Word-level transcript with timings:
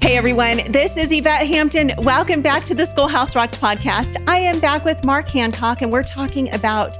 Hey 0.00 0.16
everyone, 0.16 0.58
this 0.70 0.96
is 0.96 1.10
Yvette 1.10 1.44
Hampton. 1.48 1.90
Welcome 1.98 2.40
back 2.40 2.64
to 2.66 2.74
the 2.74 2.86
Schoolhouse 2.86 3.34
Rocked 3.34 3.60
podcast. 3.60 4.22
I 4.28 4.38
am 4.38 4.60
back 4.60 4.84
with 4.84 5.02
Mark 5.04 5.26
Hancock, 5.26 5.82
and 5.82 5.90
we're 5.90 6.04
talking 6.04 6.54
about 6.54 6.96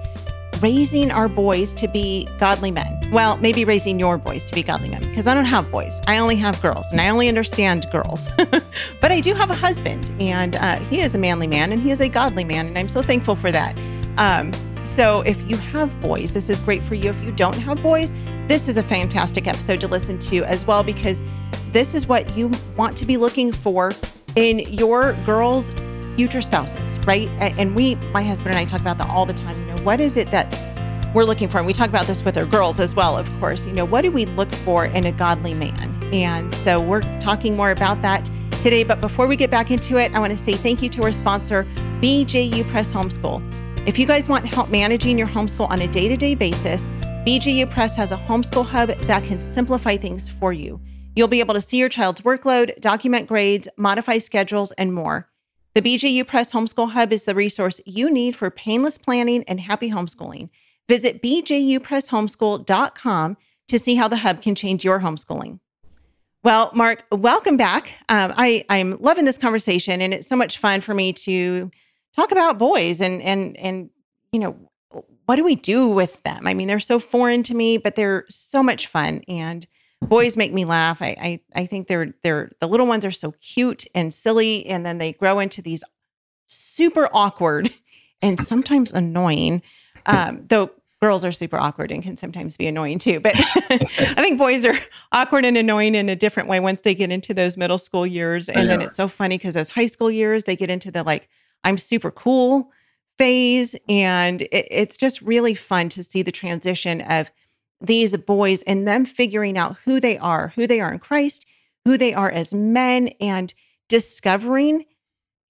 raising 0.61 1.13
our 1.13 1.29
boys 1.29 1.75
to 1.75 1.87
be 1.87 2.29
godly 2.41 2.73
men. 2.73 2.99
Well, 3.13 3.37
maybe 3.37 3.65
raising 3.65 4.01
your 4.01 4.19
boys 4.19 4.45
to 4.47 4.55
be 4.55 4.65
godly 4.65 4.89
men, 4.89 5.01
because 5.03 5.29
I 5.29 5.35
don't 5.35 5.45
have 5.45 5.71
boys. 5.71 6.01
I 6.09 6.19
only 6.19 6.35
have 6.37 6.61
girls, 6.61 6.91
and 6.91 7.01
I 7.01 7.09
only 7.09 7.29
understand 7.29 7.87
girls. 7.93 8.29
but 8.37 9.13
I 9.13 9.21
do 9.21 9.33
have 9.33 9.51
a 9.51 9.55
husband, 9.55 10.11
and 10.19 10.57
uh, 10.57 10.77
he 10.77 11.01
is 11.01 11.15
a 11.15 11.19
manly 11.19 11.47
man, 11.47 11.71
and 11.71 11.81
he 11.81 11.93
is 11.93 12.01
a 12.01 12.09
godly 12.09 12.45
man, 12.45 12.67
and 12.67 12.77
I'm 12.77 12.89
so 12.89 13.01
thankful 13.01 13.37
for 13.37 13.53
that. 13.53 13.79
Um, 14.19 14.53
so 14.85 15.21
if 15.21 15.41
you 15.49 15.57
have 15.57 15.99
boys, 16.01 16.35
this 16.35 16.51
is 16.51 16.59
great 16.59 16.83
for 16.83 16.97
you. 16.97 17.11
If 17.11 17.23
you 17.23 17.31
don't 17.31 17.57
have 17.59 17.81
boys, 17.81 18.13
this 18.49 18.67
is 18.67 18.79
a 18.79 18.83
fantastic 18.83 19.47
episode 19.47 19.79
to 19.81 19.87
listen 19.89 20.19
to 20.19 20.43
as 20.45 20.67
well, 20.67 20.83
because 20.83 21.23
this 21.71 21.95
is 21.95 22.07
what 22.07 22.35
you 22.35 22.51
want 22.77 22.97
to 22.97 23.05
be 23.05 23.19
looking 23.19 23.53
for 23.53 23.93
in 24.37 24.61
your 24.73 25.13
girls' 25.27 25.71
future 26.17 26.41
spouses, 26.41 26.99
right? 27.07 27.29
And 27.39 27.77
we, 27.77 27.97
my 28.13 28.23
husband 28.23 28.57
and 28.57 28.59
I 28.59 28.65
talk 28.65 28.81
about 28.81 28.97
that 28.99 29.11
all 29.11 29.27
the 29.27 29.35
time. 29.35 29.59
You 29.61 29.75
know, 29.75 29.83
what 29.83 30.01
is 30.01 30.17
it 30.17 30.31
that 30.31 31.15
we're 31.15 31.25
looking 31.25 31.47
for? 31.47 31.59
And 31.59 31.67
we 31.67 31.75
talk 31.75 31.91
about 31.91 32.07
this 32.07 32.25
with 32.25 32.39
our 32.39 32.47
girls 32.47 32.81
as 32.81 32.95
well, 32.95 33.19
of 33.19 33.29
course. 33.39 33.67
You 33.67 33.73
know, 33.73 33.85
what 33.85 34.01
do 34.01 34.11
we 34.11 34.25
look 34.25 34.51
for 34.51 34.87
in 34.87 35.05
a 35.05 35.13
godly 35.13 35.53
man? 35.53 35.95
And 36.13 36.53
so 36.53 36.81
we're 36.81 37.03
talking 37.21 37.55
more 37.55 37.71
about 37.71 38.01
that 38.01 38.31
today. 38.63 38.83
But 38.83 39.03
before 39.03 39.27
we 39.27 39.37
get 39.37 39.51
back 39.51 39.71
into 39.71 39.99
it, 39.99 40.15
I 40.15 40.19
want 40.19 40.33
to 40.33 40.39
say 40.39 40.55
thank 40.55 40.83
you 40.83 40.89
to 40.91 41.03
our 41.03 41.13
sponsor, 41.13 41.67
BJU 42.01 42.69
Press 42.71 42.95
Homeschool. 42.95 43.43
If 43.87 43.99
you 43.99 44.07
guys 44.07 44.27
want 44.27 44.47
help 44.47 44.71
managing 44.71 45.19
your 45.19 45.29
homeschool 45.29 45.69
on 45.69 45.83
a 45.83 45.87
day 45.87 46.09
to 46.09 46.17
day 46.17 46.35
basis, 46.35 46.89
BJU 47.29 47.69
Press 47.69 47.95
has 47.95 48.11
a 48.11 48.17
homeschool 48.17 48.65
hub 48.65 48.89
that 48.89 49.23
can 49.23 49.39
simplify 49.39 49.99
things 49.99 50.31
for 50.31 50.51
you. 50.51 50.81
You'll 51.15 51.29
be 51.29 51.41
able 51.41 51.53
to 51.53 51.61
see 51.61 51.77
your 51.77 51.91
child's 51.91 52.23
workload, 52.23 52.81
document 52.81 53.29
grades, 53.29 53.69
modify 53.77 54.17
schedules, 54.17 54.73
and 54.73 54.95
more. 54.95 55.29
The 55.75 55.83
BJU 55.83 56.27
Press 56.27 56.53
Homeschool 56.53 56.93
Hub 56.93 57.13
is 57.13 57.25
the 57.25 57.35
resource 57.35 57.83
you 57.85 58.11
need 58.11 58.35
for 58.35 58.51
painless 58.51 58.97
planning 58.97 59.45
and 59.47 59.61
happy 59.61 59.91
homeschooling. 59.91 60.49
Visit 60.89 61.23
bjupresshomeschool.com 61.23 63.37
to 63.67 63.79
see 63.79 63.97
how 63.97 64.09
the 64.09 64.17
hub 64.17 64.41
can 64.41 64.55
change 64.55 64.83
your 64.83 65.01
homeschooling. 65.01 65.61
Well, 66.43 66.71
Mark, 66.73 67.05
welcome 67.13 67.59
back. 67.59 67.93
Um, 68.09 68.33
I, 68.39 68.65
I'm 68.71 68.97
loving 69.03 69.27
this 69.27 69.37
conversation, 69.37 70.01
and 70.01 70.15
it's 70.15 70.27
so 70.27 70.35
much 70.35 70.57
fun 70.57 70.81
for 70.81 70.95
me 70.95 71.13
to 71.13 71.71
talk 72.17 72.33
about 72.33 72.57
boys 72.57 73.03
and 73.03 73.21
and 73.21 73.55
and 73.59 73.91
you 74.33 74.41
know 74.41 74.57
what 75.29 75.37
do 75.37 75.45
we 75.45 75.57
do 75.57 75.87
with 75.87 76.23
them? 76.23 76.47
I 76.47 76.55
mean, 76.55 76.69
they're 76.69 76.81
so 76.81 76.99
foreign 76.99 77.43
to 77.43 77.55
me, 77.55 77.77
but 77.77 77.97
they're 77.97 78.25
so 78.31 78.63
much 78.63 78.87
fun 78.87 79.21
and 79.29 79.67
boys 80.01 80.39
make 80.39 80.55
me 80.55 80.65
laugh. 80.65 81.03
I, 81.03 81.17
I 81.21 81.41
I 81.61 81.67
think 81.67 81.87
they're 81.87 82.15
they're 82.23 82.51
the 82.61 82.67
little 82.67 82.87
ones 82.87 83.05
are 83.05 83.11
so 83.11 83.33
cute 83.43 83.85
and 83.95 84.15
silly, 84.15 84.65
and 84.65 84.87
then 84.87 84.97
they 84.97 85.13
grow 85.13 85.39
into 85.39 85.61
these 85.61 85.85
super 86.47 87.11
awkward 87.13 87.69
and 88.23 88.41
sometimes 88.41 88.91
annoying. 88.95 89.61
Um, 90.07 90.47
though 90.49 90.71
girls 91.03 91.27
are 91.27 91.33
super 91.33 91.59
awkward 91.59 91.93
and 91.93 92.03
can 92.03 92.17
sometimes 92.17 92.57
be 92.57 92.67
annoying 92.67 92.99
too. 92.99 93.21
But 93.21 93.35
I 93.37 94.15
think 94.17 94.39
boys 94.39 94.65
are 94.65 94.79
awkward 95.13 95.45
and 95.45 95.59
annoying 95.59 95.95
in 95.95 96.09
a 96.09 96.17
different 96.17 96.49
way 96.49 96.59
once 96.59 96.81
they 96.81 96.95
get 96.95 97.13
into 97.13 97.35
those 97.35 97.59
middle 97.59 97.77
school 97.77 98.07
years. 98.07 98.49
And 98.49 98.71
then 98.71 98.81
it's 98.81 98.97
so 98.97 99.09
funny 99.09 99.37
because 99.37 99.55
those 99.55 99.69
high 99.69 99.89
school 99.89 100.11
years, 100.11 100.45
they 100.45 100.57
get 100.57 100.71
into 100.71 100.91
the 100.91 101.03
like, 101.03 101.29
I'm 101.65 101.77
super 101.77 102.11
cool 102.11 102.73
phase. 103.19 103.77
And 103.89 104.43
it, 104.43 104.69
it's 104.71 104.97
just 104.97 105.21
really 105.23 105.55
fun 105.55 105.89
to 105.91 106.03
see 106.03 106.23
the 106.23 106.33
transition 106.33 107.01
of 107.03 107.31
these 107.81 108.17
boys 108.17 108.63
and 108.63 108.89
them 108.89 109.05
figuring 109.05 109.59
out 109.59 109.77
who 109.85 110.01
they 110.01 110.19
are, 110.19 110.53
who 110.57 110.67
they 110.67 110.81
are 110.81 110.93
in 110.93 110.99
Christ, 110.99 111.47
who 111.85 111.97
they 111.97 112.15
are 112.15 112.31
as 112.31 112.55
men, 112.55 113.09
and 113.21 113.53
discovering 113.89 114.85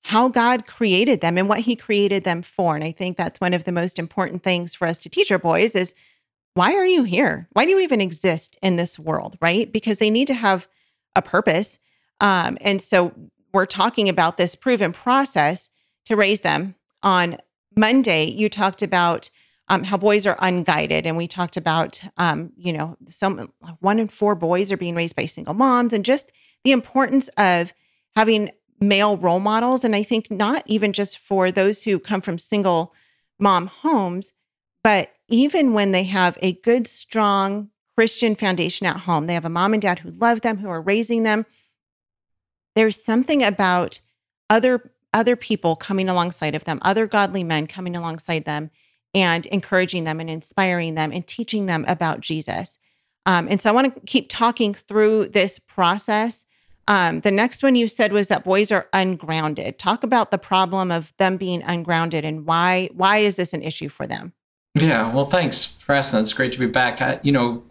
how 0.05 0.29
God 0.29 0.67
created 0.67 1.21
them 1.21 1.37
and 1.37 1.49
what 1.49 1.61
he 1.61 1.77
created 1.77 2.25
them 2.25 2.43
for. 2.43 2.75
And 2.75 2.85
I 2.85 2.93
think 2.93 3.17
that's 3.17 3.41
one 3.41 3.55
of 3.55 3.65
the 3.65 3.73
most 3.73 3.99
important 3.99 4.43
things 4.43 4.75
for 4.75 4.87
us 4.87 5.01
to 5.03 5.09
teach 5.09 5.31
our 5.31 5.39
boys 5.39 5.75
is 5.75 5.95
why 6.55 6.75
are 6.75 6.87
you 6.87 7.05
here? 7.05 7.49
Why 7.53 7.65
do 7.65 7.73
you 7.73 7.81
even 7.81 8.01
exist 8.01 8.57
in 8.63 8.77
this 8.77 8.99
world, 8.99 9.37
right? 9.41 9.71
Because 9.73 9.99
they 9.99 10.11
need 10.11 10.27
to 10.29 10.35
have 10.35 10.67
a 11.15 11.23
purpose. 11.23 11.79
Um, 12.21 12.59
and 12.61 12.81
so 12.81 13.13
we're 13.53 13.67
talking 13.67 14.09
about 14.09 14.37
this 14.37 14.55
proven 14.55 14.93
process 14.93 15.71
to 16.07 16.17
raise 16.17 16.41
them. 16.41 16.75
On 17.03 17.37
Monday, 17.79 18.25
you 18.25 18.49
talked 18.49 18.83
about 18.83 19.31
um, 19.69 19.85
how 19.85 19.97
boys 19.97 20.27
are 20.27 20.37
unguided. 20.41 21.07
And 21.07 21.17
we 21.17 21.29
talked 21.29 21.57
about, 21.57 22.01
um, 22.17 22.53
you 22.57 22.73
know, 22.73 22.97
some 23.07 23.53
one 23.81 23.99
in 23.99 24.09
four 24.09 24.35
boys 24.35 24.73
are 24.73 24.77
being 24.77 24.95
raised 24.95 25.15
by 25.15 25.27
single 25.27 25.55
moms 25.55 25.93
and 25.93 26.05
just 26.05 26.33
the 26.65 26.73
importance 26.73 27.29
of 27.37 27.73
having 28.17 28.51
male 28.81 29.17
role 29.17 29.41
models. 29.41 29.85
And 29.85 29.95
I 29.95 30.03
think 30.03 30.31
not 30.31 30.63
even 30.67 30.93
just 30.93 31.19
for 31.19 31.51
those 31.51 31.83
who 31.83 31.99
come 31.99 32.21
from 32.21 32.39
single 32.39 32.95
mom 33.39 33.67
homes, 33.69 34.33
but 34.83 35.13
even 35.29 35.75
when 35.75 35.93
they 35.93 36.05
have 36.05 36.39
a 36.43 36.55
good, 36.55 36.87
strong 36.87 37.71
Christian 37.97 38.35
foundation 38.35 38.87
at 38.87 39.01
home, 39.01 39.27
they 39.27 39.35
have 39.35 39.45
a 39.45 39.51
mom 39.51 39.73
and 39.73 39.83
dad 39.83 40.01
who 40.01 40.11
love 40.11 40.41
them, 40.41 40.59
who 40.59 40.69
are 40.69 40.81
raising 40.81 41.25
them. 41.25 41.45
There's 42.75 43.03
something 43.05 43.43
about 43.43 44.01
other 44.49 44.93
other 45.13 45.37
people 45.37 45.77
coming 45.77 46.09
alongside 46.09 46.55
of 46.55 46.65
them, 46.65 46.79
other 46.83 47.07
godly 47.07 47.45
men 47.45 47.67
coming 47.67 47.97
alongside 47.97 48.45
them 48.45 48.71
and 49.15 49.47
encouraging 49.47 50.05
them 50.05 50.21
and 50.21 50.29
inspiring 50.29 50.95
them 50.95 51.13
and 51.13 51.27
teaching 51.27 51.67
them 51.67 51.85
about 51.89 52.21
Jesus. 52.21 52.79
Um, 53.27 53.49
and 53.51 53.61
so 53.61 53.71
I 53.71 53.73
want 53.73 53.95
to 53.95 54.01
keep 54.07 54.29
talking 54.29 54.75
through 54.75 55.29
this 55.29 55.59
process. 55.59 56.45
Um, 56.87 57.21
the 57.21 57.31
next 57.31 57.63
one 57.63 57.75
you 57.75 57.89
said 57.89 58.13
was 58.13 58.29
that 58.29 58.45
boys 58.45 58.73
are 58.73 58.89
ungrounded. 58.93 59.79
Talk 59.79 60.03
about 60.03 60.31
the 60.31 60.39
problem 60.39 60.91
of 60.91 61.13
them 61.19 61.37
being 61.37 61.63
ungrounded 61.63 62.25
and 62.25 62.47
why 62.47 62.89
why 62.95 63.19
is 63.19 63.37
this 63.37 63.53
an 63.53 63.63
issue 63.63 63.91
for 63.91 64.07
them? 64.07 64.33
Yeah, 64.75 65.13
well, 65.15 65.27
thanks 65.27 65.65
for 65.65 65.95
asking. 65.95 66.21
It's 66.21 66.33
great 66.33 66.53
to 66.53 66.59
be 66.59 66.67
back. 66.67 67.03
I, 67.03 67.21
you 67.23 67.33
know, 67.33 67.65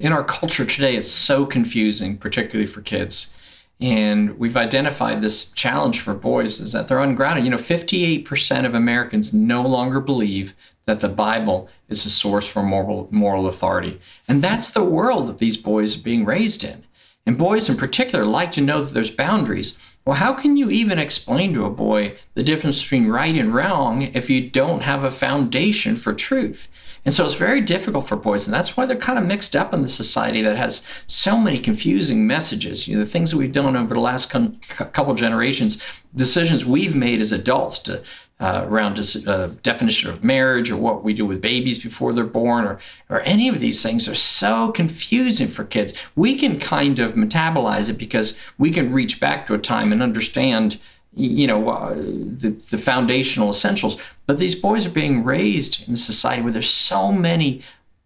in 0.00 0.12
our 0.12 0.24
culture 0.24 0.66
today, 0.66 0.96
it's 0.96 1.10
so 1.10 1.46
confusing, 1.46 2.18
particularly 2.18 2.66
for 2.66 2.82
kids. 2.82 3.34
And 3.82 4.38
we've 4.38 4.56
identified 4.56 5.20
this 5.20 5.50
challenge 5.50 5.98
for 5.98 6.14
boys 6.14 6.60
is 6.60 6.70
that 6.70 6.86
they're 6.86 7.00
ungrounded. 7.00 7.44
You 7.44 7.50
know, 7.50 7.56
58% 7.56 8.64
of 8.64 8.74
Americans 8.74 9.34
no 9.34 9.62
longer 9.62 9.98
believe 9.98 10.54
that 10.84 11.00
the 11.00 11.08
Bible 11.08 11.68
is 11.88 12.06
a 12.06 12.10
source 12.10 12.46
for 12.46 12.62
moral, 12.62 13.08
moral 13.10 13.48
authority. 13.48 14.00
And 14.28 14.40
that's 14.40 14.70
the 14.70 14.84
world 14.84 15.26
that 15.26 15.38
these 15.38 15.56
boys 15.56 15.96
are 15.98 16.02
being 16.02 16.24
raised 16.24 16.62
in. 16.62 16.84
And 17.26 17.36
boys 17.36 17.68
in 17.68 17.76
particular 17.76 18.24
like 18.24 18.52
to 18.52 18.60
know 18.60 18.82
that 18.82 18.94
there's 18.94 19.10
boundaries. 19.10 19.76
Well, 20.04 20.16
how 20.16 20.32
can 20.32 20.56
you 20.56 20.70
even 20.70 21.00
explain 21.00 21.52
to 21.54 21.64
a 21.64 21.70
boy 21.70 22.16
the 22.34 22.44
difference 22.44 22.80
between 22.80 23.08
right 23.08 23.34
and 23.34 23.52
wrong 23.52 24.02
if 24.02 24.30
you 24.30 24.48
don't 24.48 24.82
have 24.82 25.02
a 25.02 25.10
foundation 25.10 25.96
for 25.96 26.14
truth? 26.14 26.91
And 27.04 27.12
so 27.12 27.24
it's 27.24 27.34
very 27.34 27.60
difficult 27.60 28.06
for 28.06 28.16
boys. 28.16 28.46
And 28.46 28.54
that's 28.54 28.76
why 28.76 28.86
they're 28.86 28.96
kind 28.96 29.18
of 29.18 29.24
mixed 29.24 29.56
up 29.56 29.74
in 29.74 29.82
the 29.82 29.88
society 29.88 30.40
that 30.42 30.56
has 30.56 30.86
so 31.06 31.36
many 31.36 31.58
confusing 31.58 32.26
messages. 32.26 32.86
You 32.86 32.96
know, 32.96 33.04
the 33.04 33.10
things 33.10 33.32
that 33.32 33.38
we've 33.38 33.50
done 33.50 33.76
over 33.76 33.94
the 33.94 34.00
last 34.00 34.30
con- 34.30 34.58
couple 34.68 35.14
generations, 35.14 36.02
decisions 36.14 36.64
we've 36.64 36.94
made 36.94 37.20
as 37.20 37.32
adults 37.32 37.80
to 37.80 38.02
uh, 38.42 38.64
around 38.66 38.96
just, 38.96 39.26
uh, 39.28 39.48
definition 39.62 40.10
of 40.10 40.24
marriage 40.24 40.70
or 40.70 40.76
what 40.76 41.04
we 41.04 41.12
do 41.12 41.24
with 41.24 41.40
babies 41.40 41.82
before 41.82 42.12
they're 42.12 42.24
born 42.24 42.64
or, 42.64 42.78
or 43.08 43.20
any 43.20 43.48
of 43.48 43.60
these 43.60 43.82
things 43.82 44.08
are 44.08 44.16
so 44.16 44.72
confusing 44.72 45.46
for 45.46 45.64
kids. 45.64 45.94
We 46.16 46.36
can 46.36 46.58
kind 46.58 46.98
of 46.98 47.12
metabolize 47.12 47.88
it 47.88 47.98
because 47.98 48.36
we 48.58 48.72
can 48.72 48.92
reach 48.92 49.20
back 49.20 49.46
to 49.46 49.54
a 49.54 49.58
time 49.58 49.92
and 49.92 50.02
understand 50.02 50.78
you 51.14 51.46
know 51.46 51.68
uh, 51.68 51.94
the, 51.94 52.56
the 52.70 52.78
foundational 52.78 53.50
essentials. 53.50 54.02
But 54.26 54.38
these 54.38 54.54
boys 54.54 54.86
are 54.86 54.90
being 54.90 55.24
raised 55.24 55.86
in 55.86 55.94
a 55.94 55.96
society 55.96 56.42
where 56.42 56.52
there's 56.52 56.70
so 56.70 57.12
many 57.12 57.62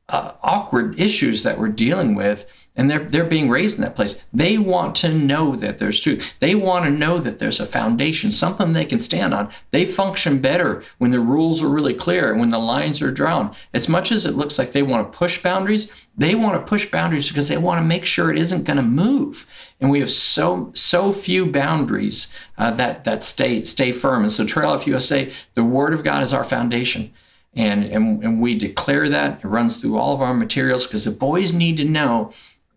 uh, 0.09 0.33
awkward 0.43 1.01
issues 1.01 1.43
that 1.43 1.59
we're 1.59 1.69
dealing 1.69 2.15
with 2.15 2.69
and 2.77 2.91
they're 2.91 3.05
they're 3.05 3.25
being 3.25 3.49
raised 3.49 3.79
in 3.79 3.85
that 3.85 3.97
place. 3.97 4.27
They 4.33 4.59
want 4.59 4.95
to 4.97 5.13
know 5.13 5.57
that 5.57 5.79
there's 5.79 6.01
truth. 6.01 6.37
They 6.39 6.55
want 6.55 6.85
to 6.85 6.91
know 6.91 7.19
that 7.19 7.39
there's 7.39 7.59
a 7.59 7.67
foundation 7.67 8.31
something 8.31 8.73
they 8.73 8.85
can 8.85 8.99
stand 8.99 9.35
on. 9.35 9.51
They 9.71 9.85
function 9.85 10.41
better 10.41 10.83
when 10.99 11.11
the 11.11 11.21
rules 11.21 11.63
are 11.63 11.69
really 11.69 11.95
clear 11.95 12.31
and 12.31 12.41
when 12.41 12.51
the 12.51 12.59
lines 12.59 13.03
are 13.03 13.11
drawn. 13.11 13.55
As 13.73 13.89
much 13.89 14.13
as 14.13 14.27
it 14.27 14.35
looks 14.35 14.59
like 14.59 14.73
they 14.73 14.83
want 14.83 15.11
to 15.11 15.19
push 15.19 15.43
boundaries 15.43 16.07
they 16.17 16.35
want 16.35 16.55
to 16.55 16.69
push 16.69 16.91
boundaries 16.91 17.29
because 17.29 17.49
they 17.49 17.59
want 17.59 17.81
to 17.81 17.87
make 17.87 18.05
sure 18.05 18.31
it 18.31 18.39
isn't 18.39 18.65
going 18.65 18.79
to 18.79 18.83
move 18.83 19.47
and 19.81 19.91
we 19.91 20.01
have 20.01 20.11
so 20.11 20.71
so 20.75 21.13
few 21.13 21.47
boundaries 21.47 22.33
uh, 22.59 22.71
that 22.73 23.05
that 23.05 23.23
stay 23.23 23.63
stay 23.63 23.93
firm. 23.93 24.23
And 24.23 24.31
so 24.33 24.47
Trail 24.47 24.71
Life 24.71 24.87
USA, 24.87 25.31
the 25.55 25.65
Word 25.65 25.93
of 25.93 26.05
God 26.05 26.23
is 26.23 26.33
our 26.33 26.45
foundation, 26.45 27.13
and 27.55 27.85
and 27.85 28.23
and 28.23 28.41
we 28.41 28.55
declare 28.55 29.09
that 29.09 29.45
it 29.45 29.49
runs 29.49 29.77
through 29.77 29.99
all 29.99 30.15
of 30.15 30.23
our 30.23 30.35
materials 30.35 30.87
because 30.87 31.05
the 31.05 31.11
boys 31.11 31.53
need 31.53 31.77
to 31.77 31.85
know 31.85 32.33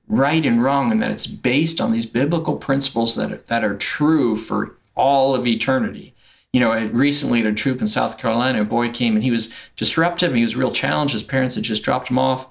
right 0.07 0.45
and 0.45 0.63
wrong, 0.63 0.91
and 0.91 1.01
that 1.01 1.11
it's 1.11 1.27
based 1.27 1.79
on 1.79 1.91
these 1.91 2.05
biblical 2.05 2.57
principles 2.57 3.15
that 3.15 3.31
are, 3.31 3.37
that 3.37 3.63
are 3.63 3.77
true 3.77 4.35
for 4.35 4.75
all 4.95 5.35
of 5.35 5.47
eternity. 5.47 6.13
You 6.51 6.59
know, 6.59 6.87
recently 6.87 7.41
at 7.41 7.45
a 7.45 7.53
troop 7.53 7.79
in 7.79 7.85
South 7.85 8.17
Carolina, 8.17 8.61
a 8.61 8.65
boy 8.65 8.89
came 8.89 9.13
and 9.13 9.23
he 9.23 9.29
was 9.29 9.53
disruptive 9.75 10.29
and 10.29 10.37
he 10.37 10.43
was 10.43 10.55
real 10.55 10.71
challenged. 10.71 11.13
His 11.13 11.21
parents 11.21 11.53
had 11.53 11.63
just 11.63 11.83
dropped 11.83 12.09
him 12.09 12.17
off 12.17 12.49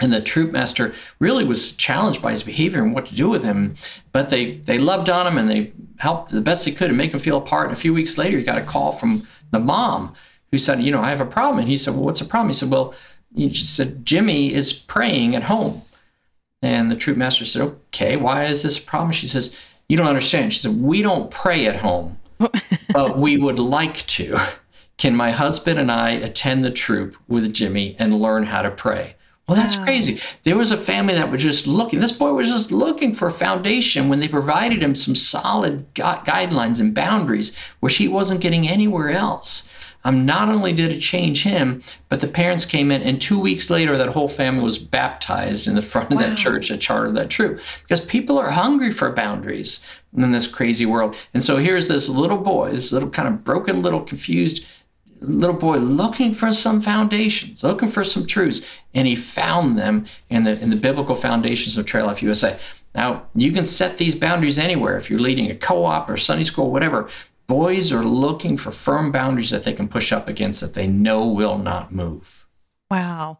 and 0.00 0.12
the 0.12 0.20
troop 0.20 0.52
master 0.52 0.94
really 1.18 1.44
was 1.44 1.72
challenged 1.72 2.22
by 2.22 2.30
his 2.30 2.42
behavior 2.42 2.82
and 2.82 2.94
what 2.94 3.06
to 3.06 3.14
do 3.14 3.28
with 3.28 3.42
him. 3.42 3.74
But 4.12 4.28
they 4.28 4.56
they 4.58 4.78
loved 4.78 5.08
on 5.08 5.26
him 5.26 5.38
and 5.38 5.50
they 5.50 5.72
helped 5.98 6.30
the 6.30 6.40
best 6.40 6.64
they 6.64 6.72
could 6.72 6.88
to 6.88 6.94
make 6.94 7.12
him 7.12 7.20
feel 7.20 7.38
apart. 7.38 7.68
And 7.68 7.76
a 7.76 7.80
few 7.80 7.92
weeks 7.92 8.16
later, 8.16 8.38
he 8.38 8.44
got 8.44 8.58
a 8.58 8.64
call 8.64 8.92
from 8.92 9.20
the 9.50 9.58
mom 9.58 10.14
who 10.50 10.58
said, 10.58 10.82
"You 10.82 10.92
know, 10.92 11.02
I 11.02 11.10
have 11.10 11.20
a 11.20 11.26
problem." 11.26 11.58
And 11.58 11.68
he 11.68 11.76
said, 11.76 11.94
"Well, 11.94 12.04
what's 12.04 12.20
the 12.20 12.26
problem?" 12.26 12.50
He 12.50 12.54
said, 12.54 12.70
"Well," 12.70 12.94
he 13.34 13.52
said, 13.52 14.04
"Jimmy 14.06 14.52
is 14.52 14.72
praying 14.72 15.34
at 15.34 15.44
home." 15.44 15.82
And 16.62 16.90
the 16.90 16.96
troop 16.96 17.16
master 17.16 17.44
said, 17.44 17.62
"Okay, 17.62 18.16
why 18.16 18.44
is 18.44 18.62
this 18.62 18.78
a 18.78 18.82
problem?" 18.82 19.12
She 19.12 19.26
says, 19.26 19.54
"You 19.88 19.96
don't 19.96 20.08
understand." 20.08 20.52
She 20.52 20.60
said, 20.60 20.80
"We 20.80 21.02
don't 21.02 21.30
pray 21.30 21.66
at 21.66 21.76
home, 21.76 22.18
but 22.92 23.18
we 23.18 23.36
would 23.36 23.58
like 23.58 24.06
to." 24.08 24.38
Can 24.96 25.14
my 25.14 25.30
husband 25.30 25.78
and 25.78 25.92
I 25.92 26.10
attend 26.10 26.64
the 26.64 26.72
troop 26.72 27.16
with 27.28 27.54
Jimmy 27.54 27.94
and 28.00 28.20
learn 28.20 28.44
how 28.44 28.62
to 28.62 28.70
pray? 28.70 29.14
Well, 29.48 29.56
that's 29.56 29.78
wow. 29.78 29.84
crazy. 29.84 30.20
There 30.42 30.58
was 30.58 30.70
a 30.70 30.76
family 30.76 31.14
that 31.14 31.30
was 31.30 31.42
just 31.42 31.66
looking. 31.66 32.00
This 32.00 32.12
boy 32.12 32.32
was 32.32 32.48
just 32.48 32.70
looking 32.70 33.14
for 33.14 33.28
a 33.28 33.32
foundation 33.32 34.10
when 34.10 34.20
they 34.20 34.28
provided 34.28 34.82
him 34.82 34.94
some 34.94 35.14
solid 35.14 35.86
gu- 35.94 36.02
guidelines 36.02 36.80
and 36.80 36.94
boundaries, 36.94 37.56
which 37.80 37.96
he 37.96 38.08
wasn't 38.08 38.42
getting 38.42 38.68
anywhere 38.68 39.08
else. 39.08 39.72
Um, 40.04 40.24
not 40.24 40.48
only 40.48 40.72
did 40.72 40.92
it 40.92 41.00
change 41.00 41.42
him, 41.42 41.82
but 42.08 42.20
the 42.20 42.28
parents 42.28 42.64
came 42.64 42.92
in, 42.92 43.02
and 43.02 43.20
two 43.20 43.40
weeks 43.40 43.68
later, 43.68 43.96
that 43.96 44.10
whole 44.10 44.28
family 44.28 44.62
was 44.62 44.78
baptized 44.78 45.66
in 45.66 45.74
the 45.74 45.82
front 45.82 46.10
wow. 46.10 46.16
of 46.16 46.22
that 46.22 46.38
church 46.38 46.68
that 46.68 46.80
chartered 46.80 47.16
that 47.16 47.30
troop. 47.30 47.60
Because 47.82 48.04
people 48.04 48.38
are 48.38 48.50
hungry 48.50 48.92
for 48.92 49.10
boundaries 49.10 49.84
in 50.16 50.30
this 50.30 50.46
crazy 50.46 50.86
world. 50.86 51.16
And 51.34 51.42
so 51.42 51.56
here's 51.56 51.88
this 51.88 52.08
little 52.08 52.38
boy, 52.38 52.70
this 52.70 52.92
little 52.92 53.10
kind 53.10 53.28
of 53.28 53.44
broken, 53.44 53.82
little 53.82 54.02
confused 54.02 54.64
little 55.20 55.56
boy 55.56 55.78
looking 55.78 56.32
for 56.32 56.52
some 56.52 56.80
foundations, 56.80 57.62
looking 57.62 57.88
for 57.88 58.04
some 58.04 58.26
truths, 58.26 58.66
and 58.94 59.06
he 59.06 59.16
found 59.16 59.78
them 59.78 60.06
in 60.30 60.44
the 60.44 60.60
in 60.60 60.70
the 60.70 60.76
biblical 60.76 61.14
foundations 61.14 61.76
of 61.76 61.86
Trail 61.86 62.06
Life 62.06 62.22
USA. 62.22 62.58
Now 62.94 63.26
you 63.34 63.52
can 63.52 63.64
set 63.64 63.98
these 63.98 64.14
boundaries 64.14 64.58
anywhere 64.58 64.96
if 64.96 65.10
you're 65.10 65.20
leading 65.20 65.50
a 65.50 65.54
co-op 65.54 66.08
or 66.08 66.16
Sunday 66.16 66.44
school, 66.44 66.70
whatever. 66.70 67.08
Boys 67.46 67.92
are 67.92 68.04
looking 68.04 68.58
for 68.58 68.70
firm 68.70 69.10
boundaries 69.10 69.48
that 69.50 69.62
they 69.62 69.72
can 69.72 69.88
push 69.88 70.12
up 70.12 70.28
against 70.28 70.60
that 70.60 70.74
they 70.74 70.86
know 70.86 71.26
will 71.26 71.56
not 71.56 71.90
move. 71.90 72.46
Wow. 72.90 73.38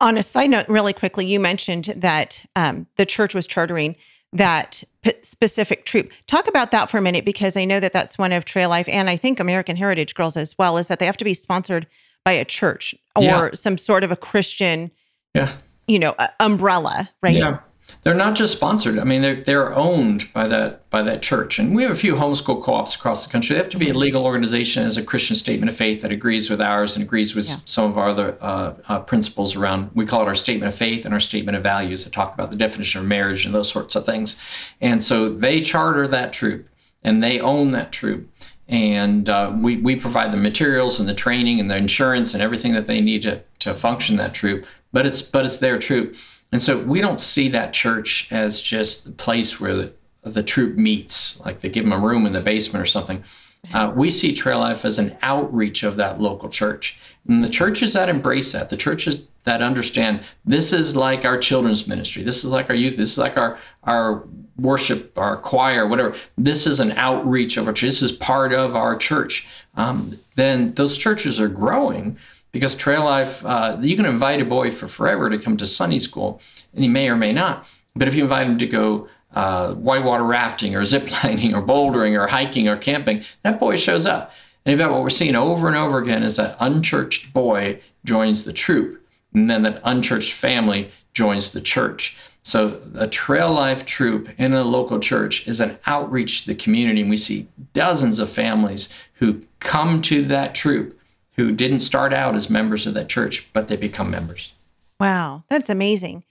On 0.00 0.16
a 0.16 0.22
side 0.22 0.50
note, 0.50 0.68
really 0.68 0.92
quickly, 0.92 1.26
you 1.26 1.40
mentioned 1.40 1.86
that 1.96 2.44
um, 2.54 2.86
the 2.94 3.04
church 3.04 3.34
was 3.34 3.48
chartering 3.48 3.96
that 4.34 4.82
p- 5.02 5.14
specific 5.22 5.86
troop. 5.86 6.10
Talk 6.26 6.48
about 6.48 6.72
that 6.72 6.90
for 6.90 6.98
a 6.98 7.00
minute 7.00 7.24
because 7.24 7.56
I 7.56 7.64
know 7.64 7.80
that 7.80 7.92
that's 7.92 8.18
one 8.18 8.32
of 8.32 8.44
Trail 8.44 8.68
Life 8.68 8.88
and 8.88 9.08
I 9.08 9.16
think 9.16 9.40
American 9.40 9.76
Heritage 9.76 10.14
Girls 10.14 10.36
as 10.36 10.56
well 10.58 10.76
is 10.76 10.88
that 10.88 10.98
they 10.98 11.06
have 11.06 11.16
to 11.18 11.24
be 11.24 11.34
sponsored 11.34 11.86
by 12.24 12.32
a 12.32 12.44
church 12.44 12.94
or 13.16 13.22
yeah. 13.22 13.50
some 13.54 13.78
sort 13.78 14.02
of 14.02 14.10
a 14.10 14.16
Christian, 14.16 14.90
yeah, 15.34 15.52
you 15.86 15.98
know, 15.98 16.14
uh, 16.18 16.28
umbrella, 16.40 17.10
right? 17.22 17.36
Yeah. 17.36 17.60
They're 18.02 18.14
not 18.14 18.34
just 18.34 18.52
sponsored. 18.52 18.98
I 18.98 19.04
mean, 19.04 19.22
they're 19.22 19.42
they're 19.42 19.74
owned 19.74 20.30
by 20.34 20.46
that 20.48 20.88
by 20.90 21.02
that 21.02 21.22
church. 21.22 21.58
And 21.58 21.74
we 21.74 21.82
have 21.82 21.92
a 21.92 21.96
few 21.96 22.14
homeschool 22.14 22.62
co-ops 22.62 22.94
across 22.94 23.26
the 23.26 23.32
country. 23.32 23.54
They 23.54 23.62
have 23.62 23.70
to 23.70 23.78
be 23.78 23.88
a 23.88 23.94
legal 23.94 24.26
organization 24.26 24.82
as 24.82 24.98
a 24.98 25.02
Christian 25.02 25.36
statement 25.36 25.70
of 25.70 25.76
faith 25.76 26.02
that 26.02 26.12
agrees 26.12 26.50
with 26.50 26.60
ours 26.60 26.96
and 26.96 27.04
agrees 27.04 27.34
with 27.34 27.48
yeah. 27.48 27.56
some 27.64 27.90
of 27.90 27.96
our 27.96 28.08
other 28.08 28.36
uh, 28.42 28.74
uh, 28.88 29.00
principles 29.00 29.56
around. 29.56 29.90
We 29.94 30.04
call 30.04 30.20
it 30.20 30.28
our 30.28 30.34
statement 30.34 30.70
of 30.70 30.78
faith 30.78 31.06
and 31.06 31.14
our 31.14 31.20
statement 31.20 31.56
of 31.56 31.62
values 31.62 32.04
that 32.04 32.12
talk 32.12 32.34
about 32.34 32.50
the 32.50 32.58
definition 32.58 33.00
of 33.00 33.06
marriage 33.06 33.46
and 33.46 33.54
those 33.54 33.70
sorts 33.70 33.96
of 33.96 34.04
things. 34.04 34.38
And 34.82 35.02
so 35.02 35.30
they 35.30 35.62
charter 35.62 36.06
that 36.06 36.32
troop 36.32 36.68
and 37.02 37.22
they 37.22 37.40
own 37.40 37.70
that 37.72 37.90
troop. 37.90 38.28
And 38.68 39.28
uh, 39.28 39.52
we, 39.54 39.76
we 39.76 39.96
provide 39.96 40.32
the 40.32 40.38
materials 40.38 40.98
and 40.98 41.08
the 41.08 41.14
training 41.14 41.60
and 41.60 41.70
the 41.70 41.76
insurance 41.76 42.34
and 42.34 42.42
everything 42.42 42.72
that 42.72 42.86
they 42.86 43.00
need 43.00 43.22
to, 43.22 43.42
to 43.60 43.74
function 43.74 44.16
that 44.16 44.34
troop. 44.34 44.66
But 44.92 45.06
it's 45.06 45.22
but 45.22 45.44
it's 45.44 45.58
their 45.58 45.78
troop. 45.78 46.16
And 46.54 46.62
so 46.62 46.78
we 46.78 47.00
don't 47.00 47.18
see 47.18 47.48
that 47.48 47.72
church 47.72 48.28
as 48.30 48.62
just 48.62 49.06
the 49.06 49.10
place 49.10 49.58
where 49.58 49.74
the, 49.74 49.92
the 50.22 50.40
troop 50.40 50.76
meets, 50.78 51.44
like 51.44 51.58
they 51.58 51.68
give 51.68 51.82
them 51.82 51.92
a 51.92 51.98
room 51.98 52.26
in 52.26 52.32
the 52.32 52.40
basement 52.40 52.80
or 52.80 52.86
something. 52.86 53.24
Uh, 53.72 53.92
we 53.92 54.08
see 54.08 54.32
Trail 54.32 54.60
Life 54.60 54.84
as 54.84 55.00
an 55.00 55.16
outreach 55.22 55.82
of 55.82 55.96
that 55.96 56.20
local 56.20 56.48
church. 56.48 57.00
And 57.26 57.42
the 57.42 57.48
churches 57.48 57.94
that 57.94 58.08
embrace 58.08 58.52
that, 58.52 58.68
the 58.68 58.76
churches 58.76 59.26
that 59.42 59.62
understand 59.62 60.20
this 60.44 60.72
is 60.72 60.94
like 60.94 61.24
our 61.24 61.38
children's 61.38 61.88
ministry, 61.88 62.22
this 62.22 62.44
is 62.44 62.52
like 62.52 62.70
our 62.70 62.76
youth, 62.76 62.96
this 62.96 63.10
is 63.10 63.18
like 63.18 63.36
our, 63.36 63.58
our 63.82 64.22
worship, 64.56 65.18
our 65.18 65.36
choir, 65.36 65.88
whatever. 65.88 66.14
This 66.38 66.68
is 66.68 66.78
an 66.78 66.92
outreach 66.92 67.56
of 67.56 67.66
our 67.66 67.72
church. 67.72 67.90
This 67.90 68.02
is 68.02 68.12
part 68.12 68.52
of 68.52 68.76
our 68.76 68.94
church. 68.94 69.48
Um, 69.74 70.12
then 70.36 70.72
those 70.74 70.96
churches 70.98 71.40
are 71.40 71.48
growing 71.48 72.16
because 72.54 72.76
trail 72.76 73.04
life, 73.04 73.44
uh, 73.44 73.76
you 73.82 73.96
can 73.96 74.06
invite 74.06 74.40
a 74.40 74.44
boy 74.44 74.70
for 74.70 74.86
forever 74.86 75.28
to 75.28 75.36
come 75.38 75.56
to 75.56 75.66
Sunday 75.66 75.98
school, 75.98 76.40
and 76.72 76.84
he 76.84 76.88
may 76.88 77.08
or 77.08 77.16
may 77.16 77.32
not. 77.32 77.66
But 77.96 78.06
if 78.06 78.14
you 78.14 78.22
invite 78.22 78.46
him 78.46 78.58
to 78.58 78.66
go 78.66 79.08
uh, 79.34 79.74
whitewater 79.74 80.22
rafting 80.22 80.76
or 80.76 80.82
ziplining 80.82 81.52
or 81.52 81.60
bouldering 81.60 82.16
or 82.16 82.28
hiking 82.28 82.68
or 82.68 82.76
camping, 82.76 83.24
that 83.42 83.58
boy 83.58 83.74
shows 83.74 84.06
up. 84.06 84.32
And 84.64 84.72
in 84.72 84.78
fact, 84.78 84.92
what 84.92 85.02
we're 85.02 85.10
seeing 85.10 85.34
over 85.34 85.66
and 85.66 85.76
over 85.76 85.98
again 85.98 86.22
is 86.22 86.36
that 86.36 86.56
unchurched 86.60 87.32
boy 87.32 87.80
joins 88.04 88.44
the 88.44 88.52
troop, 88.52 89.04
and 89.34 89.50
then 89.50 89.62
that 89.62 89.82
unchurched 89.82 90.32
family 90.32 90.92
joins 91.12 91.50
the 91.50 91.60
church. 91.60 92.16
So 92.44 92.80
a 92.94 93.08
trail 93.08 93.52
life 93.52 93.84
troop 93.84 94.28
in 94.38 94.52
a 94.52 94.62
local 94.62 95.00
church 95.00 95.48
is 95.48 95.58
an 95.58 95.76
outreach 95.86 96.42
to 96.42 96.52
the 96.52 96.62
community, 96.62 97.00
and 97.00 97.10
we 97.10 97.16
see 97.16 97.48
dozens 97.72 98.20
of 98.20 98.30
families 98.30 98.94
who 99.14 99.40
come 99.58 100.00
to 100.02 100.22
that 100.26 100.54
troop 100.54 100.96
who 101.36 101.52
didn't 101.52 101.80
start 101.80 102.12
out 102.12 102.34
as 102.34 102.48
members 102.48 102.86
of 102.86 102.94
that 102.94 103.08
church, 103.08 103.52
but 103.52 103.68
they 103.68 103.76
become 103.76 104.10
members. 104.10 104.52
Wow, 105.00 105.44
that's 105.48 105.68
amazing. 105.68 106.24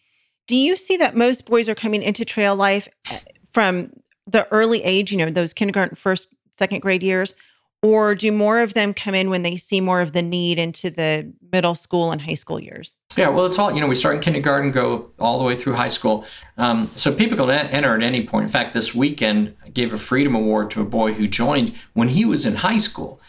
Do 0.48 0.56
you 0.56 0.76
see 0.76 0.98
that 0.98 1.16
most 1.16 1.46
boys 1.46 1.70
are 1.70 1.76
coming 1.76 2.04
into 2.04 2.26
trail 2.26 2.56
life 2.56 2.88
eh, 3.12 3.20
from 3.54 3.92
the 4.28 4.48
early 4.52 4.84
age, 4.84 5.12
you 5.12 5.18
know, 5.18 5.30
those 5.30 5.54
kindergarten, 5.54 5.96
first, 5.96 6.30
second 6.58 6.82
grade 6.82 7.04
years? 7.04 7.36
Or 7.82 8.16
do 8.16 8.32
more 8.32 8.62
of 8.62 8.76
them 8.76 8.94
come 8.94 9.14
in 9.14 9.30
when 9.30 9.44
they 9.44 9.58
see 9.58 9.82
more 9.82 10.00
of 10.00 10.14
the 10.14 10.22
need 10.22 10.58
into 10.58 10.90
the 10.90 11.34
middle 11.52 11.76
school 11.76 12.14
and 12.14 12.22
high 12.22 12.34
school 12.36 12.58
years? 12.58 12.96
Yeah, 13.18 13.28
well, 13.28 13.46
it's 13.46 13.60
all, 13.60 13.74
you 13.74 13.82
know, 13.82 13.88
we 13.88 13.96
start 13.96 14.16
in 14.16 14.22
kindergarten, 14.22 14.72
go 14.72 15.12
all 15.20 15.38
the 15.38 15.44
way 15.44 15.54
through 15.54 15.74
high 15.74 15.90
school. 15.90 16.26
Um, 16.58 16.88
so 16.88 17.14
people 17.14 17.38
can 17.38 17.50
enter 17.50 17.94
at 17.94 18.02
any 18.02 18.26
point. 18.26 18.44
In 18.44 18.50
fact, 18.50 18.74
this 18.74 18.96
weekend, 18.96 19.54
I 19.66 19.70
gave 19.70 19.94
a 19.94 19.98
Freedom 19.98 20.34
Award 20.34 20.72
to 20.72 20.82
a 20.82 20.86
boy 20.86 21.12
who 21.12 21.28
joined 21.28 21.74
when 21.92 22.08
he 22.08 22.24
was 22.24 22.46
in 22.46 22.56
high 22.56 22.78
school. 22.78 23.20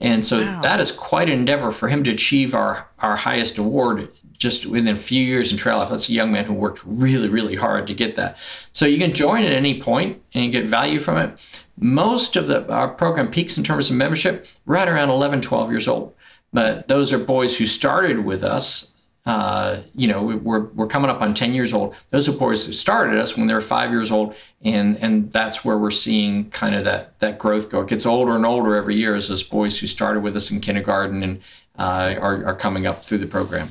And 0.00 0.24
so 0.24 0.40
wow. 0.40 0.60
that 0.60 0.78
is 0.78 0.92
quite 0.92 1.28
an 1.28 1.38
endeavor 1.38 1.70
for 1.70 1.88
him 1.88 2.04
to 2.04 2.10
achieve 2.10 2.54
our, 2.54 2.88
our 2.98 3.16
highest 3.16 3.56
award 3.56 4.10
just 4.36 4.66
within 4.66 4.92
a 4.92 4.96
few 4.96 5.22
years 5.24 5.50
in 5.50 5.56
trail 5.56 5.78
life. 5.78 5.88
That's 5.88 6.08
a 6.10 6.12
young 6.12 6.30
man 6.30 6.44
who 6.44 6.52
worked 6.52 6.82
really, 6.84 7.30
really 7.30 7.54
hard 7.54 7.86
to 7.86 7.94
get 7.94 8.16
that. 8.16 8.36
So 8.72 8.84
you 8.84 8.98
can 8.98 9.14
join 9.14 9.42
at 9.42 9.52
any 9.52 9.80
point 9.80 10.20
and 10.34 10.52
get 10.52 10.66
value 10.66 10.98
from 10.98 11.16
it. 11.16 11.64
Most 11.78 12.36
of 12.36 12.46
the 12.46 12.70
our 12.70 12.88
program 12.88 13.30
peaks 13.30 13.56
in 13.56 13.64
terms 13.64 13.88
of 13.88 13.96
membership 13.96 14.46
right 14.66 14.88
around 14.88 15.08
11, 15.08 15.40
12 15.40 15.70
years 15.70 15.88
old. 15.88 16.14
But 16.52 16.88
those 16.88 17.12
are 17.12 17.18
boys 17.18 17.56
who 17.56 17.66
started 17.66 18.24
with 18.24 18.44
us 18.44 18.92
uh, 19.26 19.78
you 19.94 20.06
know, 20.06 20.22
we're, 20.22 20.66
we're 20.66 20.86
coming 20.86 21.10
up 21.10 21.20
on 21.20 21.34
10 21.34 21.52
years 21.52 21.74
old. 21.74 21.96
Those 22.10 22.28
are 22.28 22.32
boys 22.32 22.64
who 22.64 22.72
started 22.72 23.18
us 23.18 23.36
when 23.36 23.48
they 23.48 23.54
were 23.54 23.60
five 23.60 23.90
years 23.90 24.12
old. 24.12 24.36
And, 24.62 24.96
and 24.98 25.32
that's 25.32 25.64
where 25.64 25.76
we're 25.76 25.90
seeing 25.90 26.48
kind 26.50 26.76
of 26.76 26.84
that, 26.84 27.18
that 27.18 27.36
growth 27.36 27.68
go. 27.68 27.80
It 27.80 27.88
gets 27.88 28.06
older 28.06 28.36
and 28.36 28.46
older 28.46 28.76
every 28.76 28.94
year 28.94 29.16
as 29.16 29.26
those 29.26 29.42
boys 29.42 29.78
who 29.80 29.88
started 29.88 30.20
with 30.20 30.36
us 30.36 30.52
in 30.52 30.60
kindergarten 30.60 31.24
and 31.24 31.40
uh, 31.76 32.14
are, 32.20 32.46
are 32.46 32.54
coming 32.54 32.86
up 32.86 33.04
through 33.04 33.18
the 33.18 33.26
program. 33.26 33.68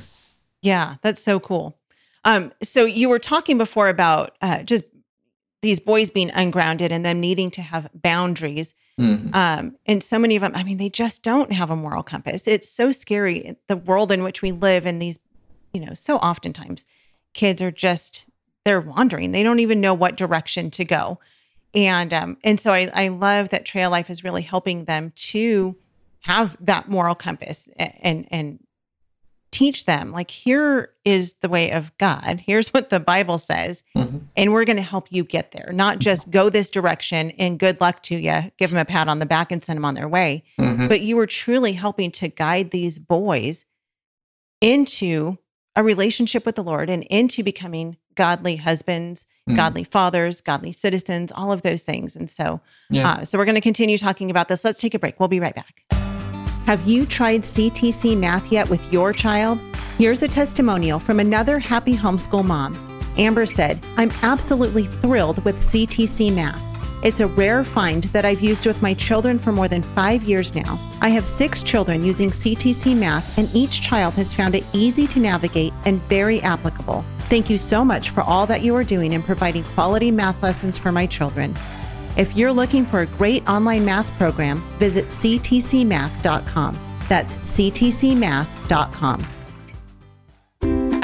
Yeah, 0.60 0.96
that's 1.00 1.22
so 1.22 1.40
cool. 1.40 1.78
Um, 2.24 2.52
so 2.62 2.84
you 2.84 3.08
were 3.08 3.18
talking 3.18 3.56
before 3.56 3.88
about 3.88 4.36
uh, 4.42 4.62
just 4.62 4.84
these 5.62 5.80
boys 5.80 6.10
being 6.10 6.30
ungrounded 6.34 6.92
and 6.92 7.04
them 7.04 7.20
needing 7.20 7.50
to 7.52 7.62
have 7.62 7.88
boundaries. 7.94 8.74
Mm-hmm. 9.00 9.30
Um, 9.32 9.76
and 9.86 10.02
so 10.02 10.18
many 10.18 10.36
of 10.36 10.42
them, 10.42 10.52
I 10.54 10.64
mean, 10.64 10.76
they 10.76 10.88
just 10.88 11.22
don't 11.22 11.52
have 11.52 11.70
a 11.70 11.76
moral 11.76 12.02
compass. 12.02 12.46
It's 12.46 12.68
so 12.68 12.92
scary 12.92 13.56
the 13.68 13.76
world 13.76 14.12
in 14.12 14.22
which 14.22 14.42
we 14.42 14.52
live 14.52 14.86
and 14.86 15.00
these 15.00 15.18
you 15.72 15.80
know, 15.80 15.94
so 15.94 16.16
oftentimes 16.18 16.86
kids 17.34 17.60
are 17.60 17.70
just 17.70 18.26
they're 18.64 18.80
wandering. 18.80 19.30
They 19.30 19.44
don't 19.44 19.60
even 19.60 19.80
know 19.80 19.94
what 19.94 20.16
direction 20.16 20.70
to 20.72 20.84
go. 20.84 21.20
And 21.74 22.12
um, 22.12 22.36
and 22.42 22.58
so 22.58 22.72
I, 22.72 22.90
I 22.92 23.08
love 23.08 23.50
that 23.50 23.64
Trail 23.64 23.90
Life 23.90 24.10
is 24.10 24.24
really 24.24 24.42
helping 24.42 24.84
them 24.84 25.12
to 25.16 25.76
have 26.20 26.56
that 26.60 26.88
moral 26.88 27.14
compass 27.14 27.68
and 27.78 28.26
and 28.30 28.58
teach 29.52 29.86
them 29.86 30.12
like 30.12 30.30
here 30.30 30.90
is 31.04 31.34
the 31.34 31.48
way 31.48 31.70
of 31.70 31.96
God. 31.98 32.42
Here's 32.44 32.68
what 32.74 32.90
the 32.90 33.00
Bible 33.00 33.38
says, 33.38 33.82
mm-hmm. 33.96 34.18
and 34.36 34.52
we're 34.52 34.64
going 34.64 34.76
to 34.76 34.82
help 34.82 35.06
you 35.10 35.24
get 35.24 35.52
there. 35.52 35.70
Not 35.72 35.98
just 35.98 36.30
go 36.30 36.50
this 36.50 36.68
direction 36.68 37.30
and 37.32 37.58
good 37.58 37.80
luck 37.80 38.02
to 38.04 38.16
you. 38.16 38.50
Give 38.58 38.70
them 38.70 38.80
a 38.80 38.84
pat 38.84 39.08
on 39.08 39.18
the 39.18 39.26
back 39.26 39.52
and 39.52 39.62
send 39.62 39.76
them 39.78 39.84
on 39.84 39.94
their 39.94 40.08
way. 40.08 40.44
Mm-hmm. 40.60 40.88
But 40.88 41.00
you 41.00 41.16
were 41.16 41.26
truly 41.26 41.72
helping 41.72 42.10
to 42.12 42.28
guide 42.28 42.70
these 42.70 42.98
boys 42.98 43.64
into 44.60 45.38
a 45.76 45.82
relationship 45.82 46.46
with 46.46 46.56
the 46.56 46.64
Lord 46.64 46.90
and 46.90 47.04
into 47.04 47.42
becoming 47.42 47.98
godly 48.14 48.56
husbands, 48.56 49.26
mm. 49.48 49.54
godly 49.54 49.84
fathers, 49.84 50.40
godly 50.40 50.72
citizens, 50.72 51.30
all 51.30 51.52
of 51.52 51.62
those 51.62 51.82
things. 51.82 52.16
And 52.16 52.28
so, 52.28 52.60
yeah. 52.90 53.10
uh, 53.10 53.24
so 53.24 53.38
we're 53.38 53.44
going 53.44 53.56
to 53.56 53.60
continue 53.60 53.98
talking 53.98 54.30
about 54.30 54.48
this. 54.48 54.64
Let's 54.64 54.80
take 54.80 54.94
a 54.94 54.98
break. 54.98 55.20
We'll 55.20 55.28
be 55.28 55.40
right 55.40 55.54
back. 55.54 55.84
Have 56.66 56.84
you 56.86 57.06
tried 57.06 57.42
CTC 57.42 58.18
math 58.18 58.50
yet 58.50 58.68
with 58.68 58.92
your 58.92 59.12
child? 59.12 59.60
Here's 59.98 60.22
a 60.22 60.28
testimonial 60.28 60.98
from 60.98 61.20
another 61.20 61.58
happy 61.58 61.94
homeschool 61.94 62.44
mom. 62.44 62.74
Amber 63.18 63.46
said, 63.46 63.78
I'm 63.96 64.10
absolutely 64.22 64.84
thrilled 64.84 65.44
with 65.44 65.60
CTC 65.60 66.34
Math. 66.34 66.60
It's 67.02 67.20
a 67.20 67.26
rare 67.26 67.64
find 67.64 68.04
that 68.04 68.24
I've 68.24 68.40
used 68.40 68.66
with 68.66 68.82
my 68.82 68.94
children 68.94 69.38
for 69.38 69.52
more 69.52 69.68
than 69.68 69.82
five 69.82 70.22
years 70.24 70.54
now. 70.54 70.78
I 71.00 71.10
have 71.10 71.26
six 71.26 71.62
children 71.62 72.04
using 72.04 72.30
CTC 72.30 72.96
Math, 72.96 73.38
and 73.38 73.48
each 73.54 73.80
child 73.80 74.14
has 74.14 74.32
found 74.32 74.54
it 74.54 74.64
easy 74.72 75.06
to 75.08 75.20
navigate 75.20 75.72
and 75.84 76.02
very 76.04 76.40
applicable. 76.40 77.04
Thank 77.28 77.50
you 77.50 77.58
so 77.58 77.84
much 77.84 78.10
for 78.10 78.22
all 78.22 78.46
that 78.46 78.62
you 78.62 78.74
are 78.76 78.84
doing 78.84 79.12
in 79.12 79.22
providing 79.22 79.64
quality 79.64 80.10
math 80.10 80.42
lessons 80.42 80.78
for 80.78 80.92
my 80.92 81.06
children. 81.06 81.54
If 82.16 82.36
you're 82.36 82.52
looking 82.52 82.86
for 82.86 83.00
a 83.00 83.06
great 83.06 83.46
online 83.48 83.84
math 83.84 84.10
program, 84.16 84.62
visit 84.78 85.06
ctcmath.com. 85.06 86.78
That's 87.08 87.36
ctcmath.com. 87.36 89.26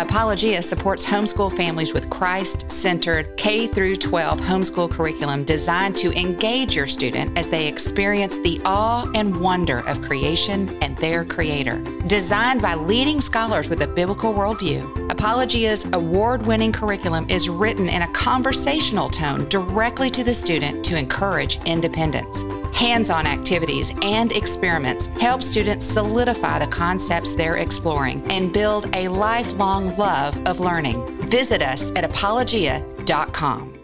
Apologia 0.03 0.61
supports 0.61 1.07
homeschool 1.07 1.57
families 1.57 1.95
with 1.95 2.11
Christ-centered 2.11 3.37
K 3.37 3.69
through 3.69 3.95
12 3.95 4.41
homeschool 4.41 4.91
curriculum 4.91 5.45
designed 5.45 5.97
to 5.99 6.11
engage 6.19 6.75
your 6.75 6.89
student 6.89 7.39
as 7.39 7.49
they 7.49 7.69
experience 7.69 8.37
the 8.41 8.61
awe 8.65 9.09
and 9.15 9.41
wonder 9.41 9.87
of 9.87 10.03
creation 10.03 10.77
and 10.83 10.99
their 10.99 11.25
creator. 11.25 11.79
Designed 12.09 12.61
by 12.61 12.75
leading 12.75 13.21
scholars 13.21 13.69
with 13.69 13.83
a 13.83 13.87
biblical 13.87 14.35
worldview, 14.35 15.09
Apologia's 15.09 15.85
award-winning 15.93 16.73
curriculum 16.73 17.25
is 17.29 17.49
written 17.49 17.89
in 17.89 18.03
a 18.03 18.13
conversational 18.13 19.09
tone 19.09 19.49
directly 19.49 20.11
to 20.11 20.25
the 20.25 20.35
student 20.35 20.85
to 20.85 20.99
encourage 20.99 21.63
independence. 21.65 22.43
Hands-on 22.73 23.27
activities 23.27 23.95
and 24.03 24.33
experiments 24.33 25.07
help 25.21 25.43
students 25.43 25.85
solidify 25.85 26.59
the 26.59 26.67
concepts 26.67 27.35
they're 27.35 27.57
exploring 27.57 28.23
and 28.31 28.53
build 28.53 28.95
a 28.97 29.09
lifelong 29.09 29.97
love 29.97 30.41
of 30.47 30.61
learning. 30.61 31.07
Visit 31.23 31.63
us 31.63 31.91
at 31.93 32.05
apologia.com. 32.05 33.79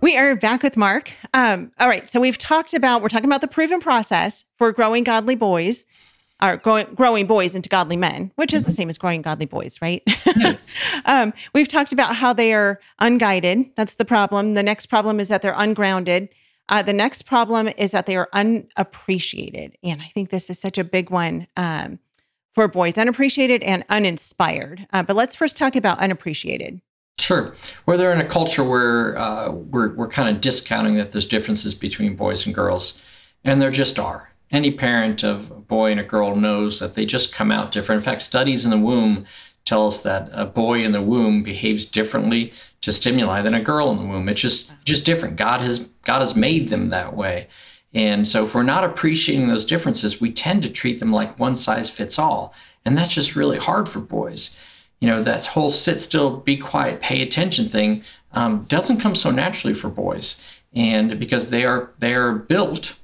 We 0.00 0.16
are 0.16 0.34
back 0.34 0.62
with 0.62 0.76
Mark. 0.76 1.12
Um, 1.34 1.72
all 1.78 1.88
right, 1.88 2.08
so 2.08 2.20
we've 2.20 2.38
talked 2.38 2.72
about 2.72 3.02
we're 3.02 3.08
talking 3.08 3.26
about 3.26 3.42
the 3.42 3.48
proven 3.48 3.80
process 3.80 4.44
for 4.56 4.72
growing 4.72 5.04
godly 5.04 5.34
boys, 5.34 5.84
or 6.42 6.56
growing, 6.56 6.86
growing 6.94 7.26
boys 7.26 7.54
into 7.54 7.68
godly 7.68 7.96
men, 7.96 8.30
which 8.36 8.54
is 8.54 8.64
the 8.64 8.70
same 8.70 8.88
as 8.88 8.96
growing 8.96 9.22
godly 9.22 9.46
boys, 9.46 9.78
right? 9.82 10.02
Yes. 10.36 10.74
um, 11.04 11.32
we've 11.52 11.68
talked 11.68 11.92
about 11.92 12.16
how 12.16 12.32
they 12.32 12.54
are 12.54 12.80
unguided. 12.98 13.70
That's 13.76 13.96
the 13.96 14.04
problem. 14.04 14.54
The 14.54 14.62
next 14.62 14.86
problem 14.86 15.20
is 15.20 15.28
that 15.28 15.42
they're 15.42 15.54
ungrounded. 15.56 16.30
Uh, 16.70 16.82
the 16.82 16.92
next 16.92 17.22
problem 17.22 17.68
is 17.76 17.90
that 17.90 18.06
they 18.06 18.16
are 18.16 18.28
unappreciated, 18.32 19.76
and 19.82 20.00
I 20.00 20.06
think 20.06 20.30
this 20.30 20.48
is 20.48 20.58
such 20.58 20.78
a 20.78 20.84
big 20.84 21.10
one. 21.10 21.46
Um, 21.56 21.98
for 22.54 22.66
boys, 22.68 22.98
unappreciated 22.98 23.62
and 23.62 23.84
uninspired. 23.88 24.86
Uh, 24.92 25.02
but 25.02 25.14
let's 25.14 25.36
first 25.36 25.56
talk 25.56 25.76
about 25.76 25.98
unappreciated. 26.00 26.80
Sure. 27.18 27.54
Where 27.84 27.96
they're 27.96 28.12
in 28.12 28.20
a 28.20 28.28
culture 28.28 28.64
where 28.64 29.16
uh, 29.18 29.52
we're, 29.52 29.94
we're 29.94 30.08
kind 30.08 30.34
of 30.34 30.40
discounting 30.40 30.96
that 30.96 31.12
there's 31.12 31.26
differences 31.26 31.74
between 31.74 32.16
boys 32.16 32.46
and 32.46 32.54
girls, 32.54 33.00
and 33.44 33.60
there 33.60 33.70
just 33.70 33.98
are. 33.98 34.32
Any 34.50 34.72
parent 34.72 35.22
of 35.22 35.50
a 35.50 35.54
boy 35.54 35.92
and 35.92 36.00
a 36.00 36.04
girl 36.04 36.34
knows 36.34 36.80
that 36.80 36.94
they 36.94 37.06
just 37.06 37.32
come 37.32 37.52
out 37.52 37.70
different. 37.70 38.00
In 38.00 38.04
fact, 38.04 38.22
studies 38.22 38.64
in 38.64 38.70
the 38.70 38.78
womb 38.78 39.26
tell 39.64 39.86
us 39.86 40.00
that 40.00 40.28
a 40.32 40.46
boy 40.46 40.82
in 40.82 40.92
the 40.92 41.02
womb 41.02 41.42
behaves 41.42 41.84
differently 41.84 42.52
to 42.82 42.92
stimuli 42.92 43.42
than 43.42 43.54
a 43.54 43.60
girl 43.60 43.90
in 43.90 43.98
the 43.98 44.04
womb. 44.04 44.28
It's 44.28 44.40
just 44.40 44.72
just 44.84 45.04
different. 45.04 45.36
God 45.36 45.60
has 45.60 45.90
God 46.04 46.20
has 46.20 46.34
made 46.34 46.68
them 46.68 46.88
that 46.88 47.16
way. 47.16 47.48
And 47.92 48.26
so, 48.26 48.44
if 48.44 48.54
we're 48.54 48.62
not 48.62 48.84
appreciating 48.84 49.48
those 49.48 49.64
differences, 49.64 50.20
we 50.20 50.30
tend 50.30 50.62
to 50.62 50.70
treat 50.70 51.00
them 51.00 51.12
like 51.12 51.38
one 51.38 51.56
size 51.56 51.90
fits 51.90 52.18
all. 52.18 52.54
And 52.84 52.96
that's 52.96 53.14
just 53.14 53.36
really 53.36 53.58
hard 53.58 53.88
for 53.88 54.00
boys. 54.00 54.56
You 55.00 55.08
know, 55.08 55.22
that 55.22 55.46
whole 55.46 55.70
sit 55.70 55.98
still, 56.00 56.36
be 56.36 56.56
quiet, 56.56 57.00
pay 57.00 57.22
attention 57.22 57.68
thing 57.68 58.04
um, 58.32 58.64
doesn't 58.64 59.00
come 59.00 59.14
so 59.14 59.30
naturally 59.30 59.74
for 59.74 59.88
boys. 59.88 60.42
And 60.72 61.18
because 61.18 61.50
they 61.50 61.64
are 61.64 61.90
they 61.98 62.14
are 62.14 62.32
built 62.32 62.98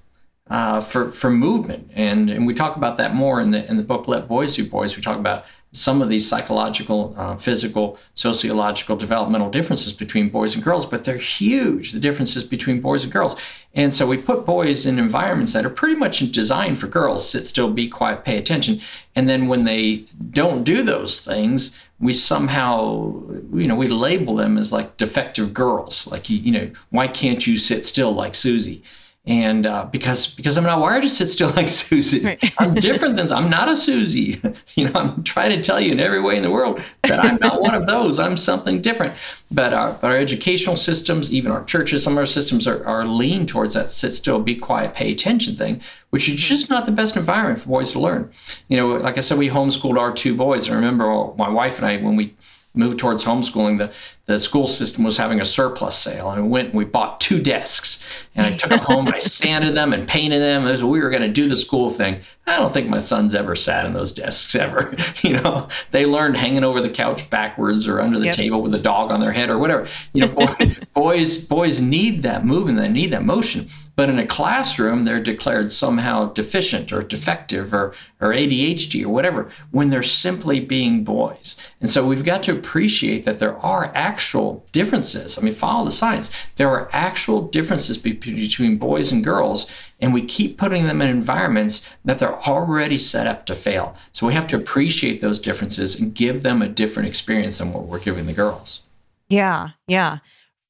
uh, 0.49 0.80
for 0.80 1.11
for 1.11 1.30
movement, 1.30 1.90
and 1.95 2.30
and 2.30 2.47
we 2.47 2.54
talk 2.54 2.76
about 2.76 2.97
that 2.99 3.14
more 3.14 3.40
in 3.40 3.50
the 3.50 3.68
in 3.68 3.76
the 3.76 3.83
book 3.83 4.06
Let 4.06 4.28
Boys 4.28 4.56
Be 4.56 4.62
Boys. 4.62 4.97
We 4.97 5.02
talk 5.02 5.18
about 5.18 5.45
some 5.76 6.00
of 6.00 6.09
these 6.09 6.26
psychological, 6.26 7.14
uh, 7.16 7.37
physical, 7.37 7.99
sociological, 8.14 8.97
developmental 8.97 9.50
differences 9.50 9.92
between 9.92 10.28
boys 10.28 10.54
and 10.54 10.64
girls, 10.64 10.87
but 10.87 11.04
they're 11.04 11.16
huge, 11.16 11.92
the 11.92 12.00
differences 12.00 12.42
between 12.42 12.80
boys 12.80 13.04
and 13.04 13.12
girls. 13.12 13.40
And 13.75 13.92
so 13.92 14.06
we 14.06 14.16
put 14.16 14.47
boys 14.47 14.87
in 14.87 14.99
environments 14.99 15.52
that 15.52 15.66
are 15.66 15.71
pretty 15.71 15.97
much 15.97 16.18
designed 16.33 16.78
for 16.78 16.87
girls 16.87 17.28
sit 17.28 17.47
still, 17.47 17.71
be 17.71 17.88
quiet, 17.88 18.25
pay 18.25 18.38
attention. 18.38 18.80
And 19.14 19.28
then 19.28 19.49
when 19.49 19.64
they 19.64 20.04
don't 20.30 20.64
do 20.64 20.83
those 20.83 21.21
things, 21.21 21.78
we 21.99 22.12
somehow, 22.12 23.23
you 23.52 23.66
know, 23.66 23.76
we 23.76 23.88
label 23.88 24.37
them 24.37 24.59
as 24.59 24.73
like 24.73 24.97
defective 24.97 25.52
girls. 25.52 26.06
Like, 26.06 26.28
you 26.28 26.52
know, 26.52 26.71
why 26.90 27.09
can't 27.09 27.47
you 27.47 27.59
sit 27.59 27.85
still 27.85 28.12
like 28.12 28.35
Susie? 28.35 28.83
And 29.26 29.66
uh, 29.66 29.87
because 29.87 30.35
because 30.37 30.56
I'm 30.56 30.64
not 30.64 30.80
wired 30.80 31.02
to 31.02 31.09
sit 31.09 31.28
still 31.28 31.50
like 31.56 31.68
Susie. 31.68 32.25
Right. 32.25 32.52
I'm 32.59 32.75
different 32.75 33.16
than 33.16 33.30
I'm 33.33 33.50
not 33.50 33.68
a 33.68 33.76
Susie. 33.76 34.37
you 34.75 34.88
know, 34.88 35.00
I'm 35.00 35.25
trying 35.25 35.50
to 35.50 35.61
tell 35.61 35.80
you 35.80 35.92
in 35.92 36.00
every 36.00 36.21
way 36.21 36.37
in 36.37 36.42
the 36.42 36.50
world 36.50 36.80
that 37.02 37.25
I'm 37.25 37.37
not 37.40 37.61
one 37.61 37.75
of 37.75 37.87
those. 37.87 38.18
I'm 38.18 38.37
something 38.37 38.80
different. 38.80 39.14
But 39.50 39.73
our, 39.73 39.99
our 40.02 40.16
educational 40.16 40.76
systems, 40.76 41.33
even 41.33 41.50
our 41.50 41.64
churches, 41.64 42.04
some 42.04 42.14
of 42.14 42.18
our 42.18 42.26
systems 42.26 42.66
are, 42.66 42.85
are 42.87 43.06
lean 43.06 43.47
towards 43.47 43.75
that 43.75 43.90
sit 43.90 44.12
still, 44.12 44.40
be 44.40 44.54
quiet, 44.54 44.95
pay 44.95 45.12
attention 45.12 45.56
thing, 45.56 45.80
which 46.11 46.28
is 46.28 46.37
just 46.37 46.71
not 46.71 46.85
the 46.85 46.92
best 46.92 47.16
environment 47.16 47.61
for 47.61 47.68
boys 47.68 47.92
to 47.92 48.00
learn. 48.00 48.30
You 48.68 48.76
know, 48.76 48.95
like 48.97 49.18
I 49.18 49.21
said, 49.21 49.38
we 49.38 49.49
homeschooled 49.49 49.99
our 49.99 50.12
two 50.12 50.37
boys. 50.37 50.71
I 50.71 50.75
remember 50.75 51.33
my 51.37 51.49
wife 51.49 51.78
and 51.78 51.87
I 51.87 51.97
when 51.99 52.16
we 52.16 52.35
moved 52.76 52.99
towards 52.99 53.25
homeschooling, 53.25 53.78
the, 53.78 53.92
the 54.26 54.40
school 54.40 54.66
system 54.66 55.04
was 55.04 55.16
having 55.16 55.40
a 55.40 55.45
surplus 55.45 55.97
sale. 55.97 56.30
And 56.30 56.42
we 56.42 56.49
went 56.49 56.68
and 56.68 56.76
we 56.76 56.85
bought 56.85 57.21
two 57.21 57.40
desks. 57.40 58.04
And 58.35 58.45
I 58.45 58.56
took 58.56 58.71
them 58.71 58.78
home 58.83 59.06
and 59.06 59.14
I 59.14 59.18
sanded 59.18 59.75
them 59.75 59.92
and 59.92 60.06
painted 60.06 60.40
them. 60.40 60.66
As 60.66 60.83
we 60.83 61.00
were 61.00 61.11
going 61.11 61.23
to 61.23 61.28
do 61.28 61.49
the 61.49 61.56
school 61.56 61.88
thing. 61.90 62.21
I 62.49 62.59
don't 62.59 62.73
think 62.73 62.88
my 62.88 62.99
sons 62.99 63.35
ever 63.35 63.56
sat 63.56 63.87
in 63.87 63.92
those 63.92 64.12
desks 64.12 64.54
ever. 64.54 64.95
you 65.23 65.33
know, 65.33 65.68
they 65.90 66.06
learned 66.06 66.37
hanging 66.37 66.62
over 66.62 66.80
the 66.80 66.88
couch 66.88 67.28
backwards 67.28 67.88
or 67.88 68.00
under 68.00 68.21
the 68.21 68.26
yep. 68.26 68.37
table 68.37 68.62
with 68.62 68.73
a 68.75 68.78
dog 68.78 69.11
on 69.11 69.18
their 69.18 69.33
head 69.33 69.50
or 69.50 69.59
whatever. 69.59 69.88
You 70.12 70.26
know, 70.26 70.33
boy, 70.33 70.54
boys 70.95 71.45
boys 71.45 71.80
need 71.80 72.23
that 72.23 72.45
movement. 72.45 72.78
They 72.78 72.88
need 72.88 73.11
that 73.11 73.25
motion. 73.25 73.66
But 73.97 74.11
in 74.11 74.18
a 74.18 74.26
classroom, 74.26 75.04
they're 75.04 75.21
declared 75.21 75.73
somehow 75.73 76.33
deficient 76.33 76.92
or 76.92 77.02
defective 77.02 77.73
or, 77.73 77.95
or 78.21 78.33
ADHD 78.33 79.04
or 79.04 79.09
whatever 79.09 79.49
when 79.71 79.88
they're 79.88 80.02
simply 80.02 80.61
being 80.61 81.02
boys. 81.02 81.56
And 81.80 81.88
so 81.88 82.06
we've 82.06 82.25
got 82.25 82.42
to 82.45 82.52
appreciate 82.52 83.25
that 83.25 83.38
there 83.38 83.56
are 83.56 83.90
actual 84.16 84.64
differences. 84.73 85.37
I 85.37 85.42
mean, 85.42 85.52
follow 85.52 85.85
the 85.85 85.90
science. 85.92 86.35
There 86.56 86.70
are 86.70 86.88
actual 86.92 87.42
differences 87.42 87.99
be- 87.99 88.12
between 88.12 88.78
boys 88.78 89.12
and 89.12 89.23
girls 89.23 89.70
and 90.00 90.14
we 90.14 90.23
keep 90.23 90.56
putting 90.56 90.87
them 90.87 91.02
in 91.02 91.11
environments 91.11 91.88
that 92.04 92.18
they're 92.18 92.38
already 92.44 92.96
set 92.96 93.26
up 93.26 93.44
to 93.46 93.54
fail. 93.54 93.94
So 94.12 94.26
we 94.26 94.32
have 94.32 94.46
to 94.49 94.56
appreciate 94.56 95.20
those 95.20 95.38
differences 95.38 96.00
and 96.00 96.14
give 96.14 96.42
them 96.42 96.62
a 96.62 96.68
different 96.68 97.08
experience 97.08 97.58
than 97.58 97.73
what 97.75 97.85
we're 97.85 98.00
giving 98.00 98.26
the 98.26 98.32
girls. 98.32 98.82
Yeah, 99.28 99.70
yeah, 99.87 100.18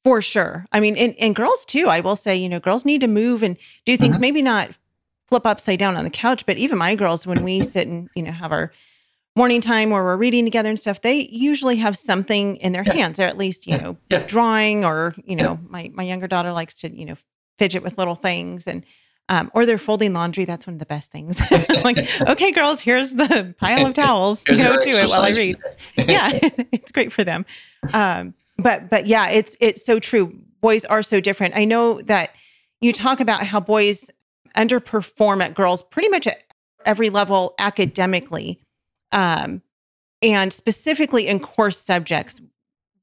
for 0.03 0.21
sure. 0.21 0.65
I 0.73 0.81
mean, 0.81 0.97
and, 0.97 1.15
and 1.19 1.35
girls 1.35 1.63
too, 1.65 1.87
I 1.87 2.01
will 2.01 2.15
say, 2.17 2.35
you 2.35 2.49
know, 2.49 2.59
girls 2.59 2.83
need 2.83 3.01
to 3.01 3.07
move 3.07 3.43
and 3.43 3.57
do 3.85 3.95
things, 3.95 4.15
mm-hmm. 4.15 4.21
maybe 4.21 4.41
not 4.41 4.71
flip 5.27 5.45
upside 5.45 5.79
down 5.79 5.95
on 5.95 6.03
the 6.03 6.09
couch, 6.09 6.45
but 6.45 6.57
even 6.57 6.77
my 6.77 6.95
girls, 6.95 7.25
when 7.25 7.43
we 7.43 7.61
sit 7.61 7.87
and, 7.87 8.09
you 8.13 8.23
know, 8.23 8.31
have 8.31 8.51
our 8.51 8.71
morning 9.37 9.61
time 9.61 9.91
where 9.91 10.03
we're 10.03 10.17
reading 10.17 10.43
together 10.43 10.69
and 10.69 10.79
stuff, 10.79 11.01
they 11.01 11.27
usually 11.29 11.77
have 11.77 11.95
something 11.95 12.57
in 12.57 12.73
their 12.73 12.83
yeah. 12.83 12.93
hands, 12.93 13.19
or 13.19 13.23
at 13.23 13.37
least, 13.37 13.67
you 13.67 13.75
yeah. 13.75 13.81
know, 13.81 13.97
yeah. 14.09 14.23
drawing 14.25 14.83
or, 14.83 15.15
you 15.23 15.35
know, 15.35 15.59
my, 15.69 15.91
my 15.93 16.03
younger 16.03 16.27
daughter 16.27 16.51
likes 16.51 16.73
to, 16.79 16.93
you 16.93 17.05
know, 17.05 17.15
fidget 17.59 17.83
with 17.83 17.97
little 17.97 18.15
things 18.15 18.67
and 18.67 18.83
um, 19.29 19.51
or 19.53 19.65
they're 19.65 19.77
folding 19.77 20.13
laundry. 20.13 20.45
That's 20.45 20.65
one 20.65 20.75
of 20.75 20.79
the 20.79 20.85
best 20.85 21.11
things. 21.11 21.39
like, 21.83 21.97
okay, 22.21 22.51
girls, 22.51 22.79
here's 22.81 23.13
the 23.13 23.53
pile 23.59 23.85
of 23.85 23.93
towels. 23.93 24.43
Go 24.43 24.55
to 24.55 24.89
it 24.89 25.09
while 25.09 25.21
I 25.21 25.29
read. 25.29 25.57
yeah, 25.97 26.31
it's 26.71 26.91
great 26.91 27.11
for 27.11 27.23
them. 27.23 27.45
Um, 27.93 28.33
but 28.57 28.89
but 28.89 29.05
yeah, 29.05 29.29
it's 29.29 29.55
it's 29.59 29.85
so 29.85 29.99
true. 29.99 30.33
Boys 30.61 30.85
are 30.85 31.03
so 31.03 31.19
different. 31.19 31.55
I 31.55 31.65
know 31.65 32.01
that 32.03 32.35
you 32.81 32.93
talk 32.93 33.19
about 33.19 33.45
how 33.45 33.59
boys 33.59 34.09
underperform 34.55 35.43
at 35.43 35.53
girls 35.53 35.83
pretty 35.83 36.09
much 36.09 36.25
at 36.25 36.43
every 36.85 37.09
level 37.09 37.53
academically, 37.59 38.61
um, 39.11 39.61
and 40.21 40.51
specifically 40.51 41.27
in 41.27 41.39
course 41.39 41.79
subjects. 41.79 42.41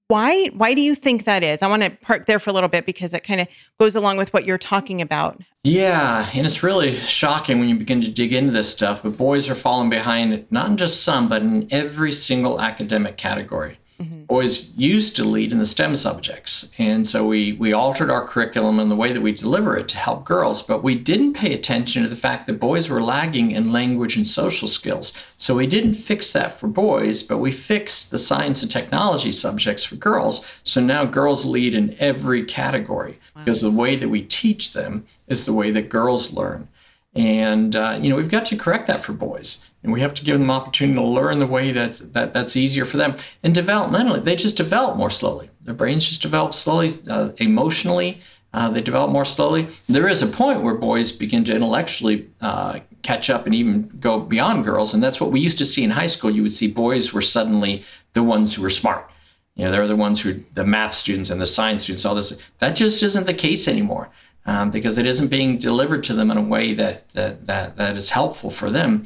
Why 0.09 0.49
why 0.49 0.75
do 0.75 0.83
you 0.83 0.95
think 0.95 1.25
that 1.25 1.43
is? 1.43 1.63
I 1.63 1.67
want 1.67 1.83
to 1.83 1.91
park 1.91 2.27
there 2.27 2.39
for 2.39 2.51
a 2.51 2.53
little 2.53 2.69
bit 2.69 2.85
because 2.85 3.15
it 3.15 3.25
kind 3.25 3.41
of 3.41 3.49
goes 3.81 3.97
along 3.97 4.19
with 4.19 4.33
what 4.35 4.45
you're 4.45 4.59
talking 4.59 5.01
about. 5.01 5.41
Yeah, 5.63 6.29
and 6.35 6.47
it's 6.47 6.63
really 6.63 6.93
shocking 6.93 7.59
when 7.59 7.71
you 7.71 7.79
begin 7.79 8.03
to 8.03 8.11
dig 8.11 8.35
into 8.35 8.53
this 8.53 8.71
stuff, 8.71 9.03
but 9.03 9.17
boys 9.17 9.49
are 9.49 9.55
falling 9.55 9.89
behind 9.89 10.47
not 10.51 10.69
in 10.69 10.77
just 10.77 11.03
some, 11.03 11.27
but 11.27 11.41
in 11.41 11.69
every 11.71 12.13
single 12.13 12.61
academic 12.61 13.17
category. 13.17 13.79
Mm-hmm. 14.01 14.25
Boys 14.25 14.75
used 14.77 15.15
to 15.17 15.25
lead 15.25 15.53
in 15.53 15.59
the 15.59 15.67
STEM 15.67 15.95
subjects. 15.95 16.71
And 16.79 17.07
so 17.07 17.27
we, 17.27 17.53
we 17.53 17.73
altered 17.73 18.11
our 18.11 18.27
curriculum 18.27 18.81
and 18.81 18.91
the 18.91 18.97
way 18.97 19.13
that 19.13 19.21
we 19.21 19.33
deliver 19.33 19.77
it 19.77 19.87
to 19.89 19.97
help 19.97 20.25
girls, 20.25 20.63
but 20.63 20.83
we 20.83 20.97
didn't 20.97 21.35
pay 21.35 21.55
attention 21.55 22.03
to 22.03 22.09
the 22.09 22.17
fact 22.17 22.47
that 22.47 22.59
boys 22.59 22.89
were 22.89 23.03
lagging 23.03 23.53
in 23.53 23.73
language 23.73 24.17
and 24.17 24.27
social 24.27 24.67
skills. 24.67 25.13
So 25.37 25.55
we 25.55 25.67
didn't 25.67 25.95
fix 25.95 26.33
that 26.33 26.53
for 26.53 26.67
boys, 26.67 27.23
but 27.23 27.39
we 27.39 27.53
fixed 27.53 28.11
the 28.11 28.19
science 28.19 28.63
and 28.63 28.71
technology 28.71 29.31
subjects 29.31 29.85
for 29.85 29.97
girls. 29.97 30.61
So 30.65 30.81
now 30.81 31.05
girls 31.05 31.45
lead 31.45 31.75
in 31.75 31.97
every 32.01 32.43
category 32.43 33.19
wow. 33.37 33.43
because 33.45 33.61
the 33.61 33.71
way 33.71 33.95
that 33.95 34.09
we 34.09 34.23
teach 34.23 34.73
them 34.73 35.05
is 35.29 35.45
the 35.45 35.53
way 35.53 35.71
that 35.71 35.89
girls 35.89 36.33
learn. 36.33 36.69
And, 37.15 37.77
uh, 37.77 37.99
you 38.01 38.11
know, 38.11 38.17
we've 38.17 38.29
got 38.29 38.45
to 38.47 38.57
correct 38.57 38.89
that 38.89 39.01
for 39.01 39.13
boys 39.13 39.64
and 39.85 39.93
we 39.93 40.01
have 40.01 40.15
to 40.15 40.25
give 40.25 40.39
them 40.39 40.51
opportunity 40.51 40.99
to 40.99 41.05
learn 41.05 41.39
the 41.39 41.47
way 41.47 41.71
that's 41.71 42.01
that, 42.01 42.33
that's 42.33 42.57
easier 42.57 42.85
for 42.85 42.97
them. 42.97 43.15
And 43.45 43.55
developmentally 43.55 44.25
they 44.25 44.35
just 44.35 44.57
develop 44.57 44.97
more 44.97 45.11
slowly. 45.11 45.51
Their 45.63 45.75
brains 45.75 46.09
just 46.09 46.23
develop 46.23 46.53
slowly 46.55 46.91
uh, 47.09 47.31
emotionally 47.37 48.21
uh, 48.55 48.69
they 48.69 48.81
develop 48.81 49.11
more 49.11 49.25
slowly. 49.25 49.67
There 49.89 50.09
is 50.09 50.23
a 50.23 50.29
point 50.29 50.63
where 50.63 50.77
boys 50.77 51.11
begin 51.11 51.43
to 51.45 51.55
intellectually 51.55 52.31
uh, 52.41 52.79
catch 53.03 53.29
up 53.29 53.47
and 53.47 53.55
even 53.55 53.89
go 53.99 54.21
beyond 54.21 54.65
girls 54.65 54.95
and 54.95 55.03
that's 55.03 55.21
what 55.21 55.33
we 55.33 55.41
used 55.41 55.59
to 55.59 55.65
see 55.65 55.83
in 55.83 55.91
high 55.91 56.07
school. 56.07 56.31
You 56.31 56.43
would 56.43 56.53
see 56.53 56.73
boys 56.73 57.13
were 57.13 57.21
suddenly 57.21 57.85
the 58.13 58.23
ones 58.23 58.55
who 58.55 58.63
were 58.63 58.71
smart. 58.71 59.11
You 59.57 59.65
know 59.65 59.71
they're 59.71 59.87
the 59.87 59.97
ones 59.97 60.23
who 60.23 60.43
the 60.55 60.65
math 60.65 60.95
students 60.95 61.31
and 61.31 61.41
the 61.41 61.47
science 61.47 61.83
students 61.83 62.05
all 62.05 62.15
this. 62.15 62.41
That 62.59 62.77
just 62.77 63.03
isn't 63.03 63.27
the 63.27 63.35
case 63.35 63.69
anymore 63.69 64.11
um, 64.47 64.71
because 64.71 64.99
it 64.99 65.07
isn't 65.07 65.29
being 65.29 65.59
delivered 65.59 66.05
to 66.05 66.15
them 66.15 66.31
in 66.31 66.37
a 66.37 66.43
way 66.43 66.75
that 66.75 67.09
that 67.11 67.47
that, 67.47 67.77
that 67.77 67.97
is 67.97 68.11
helpful 68.11 68.51
for 68.51 68.71
them 68.71 69.05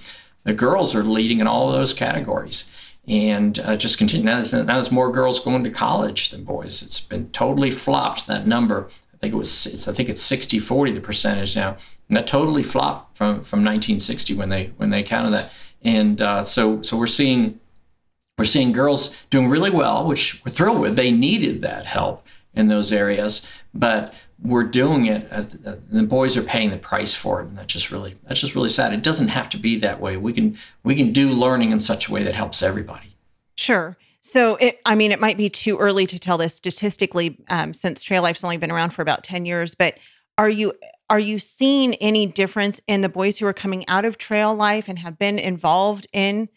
the 0.49 0.55
girls 0.55 0.95
are 0.95 1.05
leading 1.05 1.41
in 1.41 1.47
all 1.47 1.71
those 1.71 1.93
categories 1.93 2.75
and 3.07 3.59
uh, 3.59 3.77
just 3.77 3.99
continue. 3.99 4.25
Now 4.25 4.37
there's, 4.37 4.55
now 4.55 4.65
there's 4.65 4.91
more 4.91 5.13
girls 5.13 5.41
going 5.41 5.63
to 5.63 5.71
college 5.71 6.31
than 6.31 6.43
boys. 6.43 6.83
It's 6.83 7.01
been 7.01 7.29
totally 7.33 7.71
flopped, 7.71 8.27
that 8.29 8.47
number. 8.47 8.89
I 9.13 9.19
think 9.19 9.35
it 9.35 9.37
was, 9.37 9.87
I 9.87 9.93
think 9.93 10.09
it's 10.09 10.23
60, 10.23 10.59
40, 10.59 10.93
the 10.93 11.03
percentage 11.03 11.55
now. 11.55 11.77
And 12.09 12.17
that 12.17 12.27
totally 12.27 12.63
flopped 12.63 13.19
from, 13.19 13.43
from 13.43 13.59
1960 13.59 14.33
when 14.37 14.49
they, 14.49 14.73
when 14.79 14.89
they 14.89 15.03
counted 15.03 15.33
that. 15.33 15.53
And 15.83 16.23
uh, 16.23 16.41
so, 16.41 16.81
so 16.81 16.97
we're 16.97 17.07
seeing, 17.07 17.61
we're 18.39 18.47
seeing 18.47 18.73
girls 18.73 19.23
doing 19.29 19.51
really 19.51 19.71
well, 19.71 20.07
which 20.07 20.43
we're 20.47 20.53
thrilled 20.53 20.81
with. 20.81 20.97
They 20.97 21.11
needed 21.11 21.61
that 21.61 21.85
help 21.85 22.27
in 22.55 22.69
those 22.69 22.91
areas, 22.91 23.47
but 23.75 24.15
we're 24.43 24.65
doing 24.65 25.07
it. 25.07 25.29
the 25.31 26.05
boys 26.05 26.37
are 26.37 26.43
paying 26.43 26.71
the 26.71 26.77
price 26.77 27.15
for 27.15 27.41
it, 27.41 27.49
and 27.49 27.59
that's 27.59 27.73
just 27.73 27.91
really 27.91 28.15
that's 28.25 28.41
just 28.41 28.55
really 28.55 28.69
sad. 28.69 28.93
It 28.93 29.03
doesn't 29.03 29.29
have 29.29 29.49
to 29.51 29.57
be 29.57 29.77
that 29.79 30.01
way. 30.01 30.17
We 30.17 30.33
can 30.33 30.57
we 30.85 30.95
can 30.95 31.13
do 31.13 31.31
learning 31.31 31.73
in 31.73 31.81
such 31.81 32.09
a 32.09 32.13
way 32.13 32.23
that 32.23 32.35
helps 32.35 32.63
everybody. 32.63 33.17
Sure. 33.57 33.97
So, 34.21 34.57
it, 34.57 34.81
I 34.85 34.95
mean, 34.95 35.13
it 35.13 35.21
might 35.21 35.37
be 35.39 35.49
too 35.49 35.79
early 35.79 36.07
to 36.07 36.19
tell 36.19 36.39
this 36.39 36.55
statistically, 36.55 37.39
um, 37.49 37.73
since 37.73 38.03
Trail 38.03 38.23
Life's 38.23 38.45
only 38.45 38.59
been 38.59 38.71
around 38.71 38.91
for 38.91 39.03
about 39.03 39.25
ten 39.25 39.47
years. 39.47 39.75
But 39.75 39.99
are 40.37 40.49
you 40.49 40.75
are 41.11 41.19
you 41.19 41.39
seeing 41.39 41.95
any 41.97 42.27
difference 42.27 42.81
in 42.87 43.01
the 43.01 43.09
boys 43.09 43.39
who 43.39 43.47
are 43.47 43.55
coming 43.55 43.89
out 43.89 44.05
of 44.05 44.19
Trail 44.19 44.55
Life 44.55 44.89
and 44.89 44.99
have 44.99 45.19
been 45.19 45.39
involved 45.39 46.07
in 46.13 46.49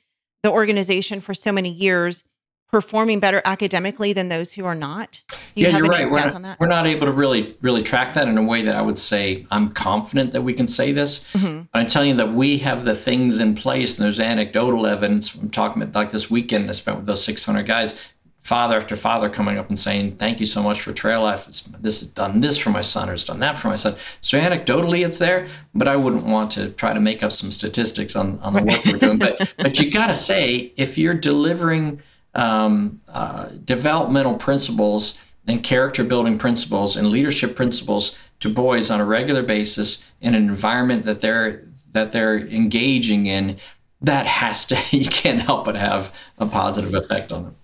the 0.43 0.51
organization 0.51 1.21
for 1.21 1.33
so 1.33 1.51
many 1.51 1.71
years? 1.71 2.23
Performing 2.71 3.19
better 3.19 3.41
academically 3.45 4.13
than 4.13 4.29
those 4.29 4.53
who 4.53 4.65
are 4.65 4.75
not? 4.75 5.21
You 5.53 5.67
yeah, 5.67 5.77
you're 5.77 5.87
right. 5.87 6.09
We're 6.09 6.29
not, 6.39 6.59
we're 6.59 6.67
not, 6.67 6.87
able 6.87 7.05
to 7.05 7.11
really 7.11 7.55
really 7.61 7.83
track 7.83 8.13
that 8.15 8.27
in 8.27 8.37
a 8.37 8.43
way 8.43 8.61
that 8.63 8.75
I 8.75 8.81
would 8.81 8.97
say 8.97 9.45
I'm 9.51 9.71
confident 9.71 10.31
that 10.31 10.41
we 10.41 10.53
can 10.53 10.67
say 10.67 10.91
this. 10.91 11.31
Mm-hmm. 11.33 11.63
I'm 11.73 11.87
telling 11.87 12.09
you 12.09 12.15
that 12.15 12.33
we 12.33 12.57
have 12.59 12.85
the 12.85 12.95
things 12.95 13.39
in 13.39 13.55
place, 13.55 13.97
and 13.97 14.05
there's 14.05 14.19
anecdotal 14.19 14.87
evidence. 14.87 15.35
I'm 15.35 15.49
talking 15.49 15.81
about 15.81 15.95
like 15.95 16.11
this 16.11 16.31
weekend 16.31 16.69
I 16.69 16.71
spent 16.71 16.97
with 16.97 17.05
those 17.05 17.23
600 17.23 17.65
guys. 17.65 18.11
Father 18.41 18.75
after 18.75 18.95
father 18.95 19.29
coming 19.29 19.59
up 19.59 19.69
and 19.69 19.77
saying, 19.77 20.15
"Thank 20.15 20.39
you 20.39 20.47
so 20.47 20.63
much 20.63 20.81
for 20.81 20.91
Trail 20.93 21.21
Life. 21.21 21.47
It's, 21.47 21.61
this 21.61 21.99
has 21.99 22.09
done 22.09 22.41
this 22.41 22.57
for 22.57 22.71
my 22.71 22.81
son, 22.81 23.07
or 23.07 23.13
it's 23.13 23.23
done 23.23 23.39
that 23.41 23.55
for 23.55 23.67
my 23.67 23.75
son." 23.75 23.95
So 24.21 24.39
anecdotally, 24.39 25.05
it's 25.05 25.19
there, 25.19 25.45
but 25.75 25.87
I 25.87 25.95
wouldn't 25.95 26.23
want 26.23 26.51
to 26.53 26.71
try 26.71 26.91
to 26.91 26.99
make 26.99 27.21
up 27.21 27.31
some 27.31 27.51
statistics 27.51 28.15
on, 28.15 28.39
on 28.39 28.53
the 28.53 28.63
work 28.63 28.83
we're 28.83 28.97
doing. 28.97 29.19
But 29.19 29.53
but 29.57 29.79
you 29.79 29.91
got 29.91 30.07
to 30.07 30.15
say, 30.15 30.73
if 30.75 30.97
you're 30.97 31.13
delivering 31.13 32.01
um, 32.33 33.01
uh, 33.09 33.49
developmental 33.65 34.35
principles 34.35 35.19
and 35.47 35.63
character 35.63 36.03
building 36.03 36.37
principles 36.37 36.95
and 36.95 37.09
leadership 37.09 37.55
principles 37.55 38.17
to 38.39 38.49
boys 38.49 38.91
on 38.91 39.01
a 39.01 39.05
regular 39.05 39.43
basis 39.43 40.09
in 40.21 40.35
an 40.35 40.43
environment 40.43 41.05
that 41.05 41.19
they're 41.21 41.63
that 41.91 42.11
they're 42.11 42.39
engaging 42.39 43.25
in 43.25 43.57
that 44.01 44.25
has 44.25 44.65
to 44.65 44.77
you 44.97 45.09
can't 45.09 45.39
help 45.39 45.65
but 45.65 45.75
have 45.75 46.15
a 46.37 46.45
positive 46.45 46.93
effect 46.93 47.31
on 47.31 47.43
them. 47.43 47.55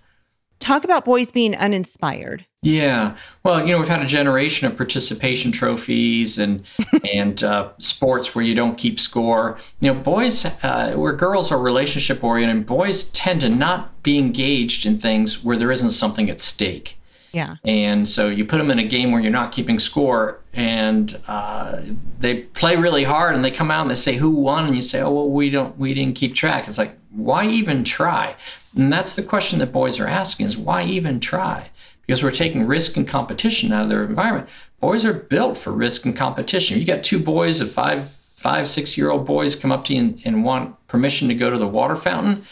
Talk 0.59 0.83
about 0.83 1.05
boys 1.05 1.29
being 1.29 1.55
uninspired 1.55 2.45
yeah. 2.61 3.15
Well 3.43 3.65
you 3.65 3.71
know 3.71 3.79
we've 3.79 3.87
had 3.87 4.01
a 4.01 4.07
generation 4.07 4.67
of 4.67 4.75
participation 4.75 5.51
trophies 5.51 6.37
and 6.37 6.65
and 7.13 7.43
uh, 7.43 7.69
sports 7.77 8.33
where 8.33 8.43
you 8.43 8.55
don't 8.55 8.77
keep 8.77 8.99
score. 8.99 9.57
You 9.79 9.93
know 9.93 9.99
boys 9.99 10.45
uh, 10.63 10.93
where 10.95 11.13
girls 11.13 11.51
are 11.51 11.59
relationship 11.59 12.23
oriented 12.23 12.65
boys 12.65 13.11
tend 13.11 13.41
to 13.41 13.49
not 13.49 14.03
be 14.03 14.17
engaged 14.17 14.85
in 14.85 14.97
things 14.97 15.43
where 15.43 15.57
there 15.57 15.71
isn't 15.71 15.91
something 15.91 16.29
at 16.29 16.39
stake. 16.39 16.97
Yeah. 17.33 17.57
And 17.65 18.07
so 18.07 18.29
you 18.29 18.45
put 18.45 18.57
them 18.57 18.71
in 18.71 18.79
a 18.79 18.83
game 18.83 19.11
where 19.11 19.21
you're 19.21 19.31
not 19.31 19.51
keeping 19.51 19.77
score 19.77 20.39
and 20.53 21.15
uh, 21.27 21.81
they 22.17 22.41
play 22.41 22.77
really 22.77 23.03
hard 23.03 23.35
and 23.35 23.45
they 23.45 23.51
come 23.51 23.69
out 23.69 23.81
and 23.81 23.91
they 23.91 23.95
say 23.95 24.15
who 24.15 24.39
won? 24.39 24.65
And 24.65 24.75
you 24.75 24.81
say 24.81 25.01
oh 25.01 25.11
well 25.11 25.29
we 25.29 25.49
don't 25.51 25.77
we 25.77 25.93
didn't 25.93 26.15
keep 26.15 26.33
track. 26.33 26.67
It's 26.67 26.79
like 26.79 26.97
why 27.11 27.45
even 27.45 27.83
try? 27.83 28.35
And 28.75 28.91
that's 28.91 29.15
the 29.15 29.23
question 29.23 29.59
that 29.59 29.71
boys 29.71 29.99
are 29.99 30.07
asking 30.07 30.45
is 30.47 30.57
why 30.57 30.83
even 30.83 31.19
try? 31.19 31.69
Because 32.07 32.23
we're 32.23 32.31
taking 32.31 32.65
risk 32.65 32.97
and 32.97 33.07
competition 33.07 33.71
out 33.71 33.83
of 33.83 33.89
their 33.89 34.03
environment. 34.03 34.49
Boys 34.79 35.05
are 35.05 35.13
built 35.13 35.57
for 35.57 35.71
risk 35.71 36.05
and 36.05 36.15
competition. 36.15 36.79
You 36.79 36.85
got 36.85 37.03
two 37.03 37.19
boys 37.19 37.61
of 37.61 37.71
five, 37.71 38.09
five, 38.09 38.67
six 38.67 38.97
year 38.97 39.11
old 39.11 39.25
boys 39.25 39.55
come 39.55 39.71
up 39.71 39.85
to 39.85 39.93
you 39.93 40.01
and, 40.01 40.21
and 40.23 40.43
want 40.43 40.75
permission 40.87 41.27
to 41.27 41.35
go 41.35 41.49
to 41.49 41.57
the 41.57 41.67
water 41.67 41.95
fountain 41.95 42.45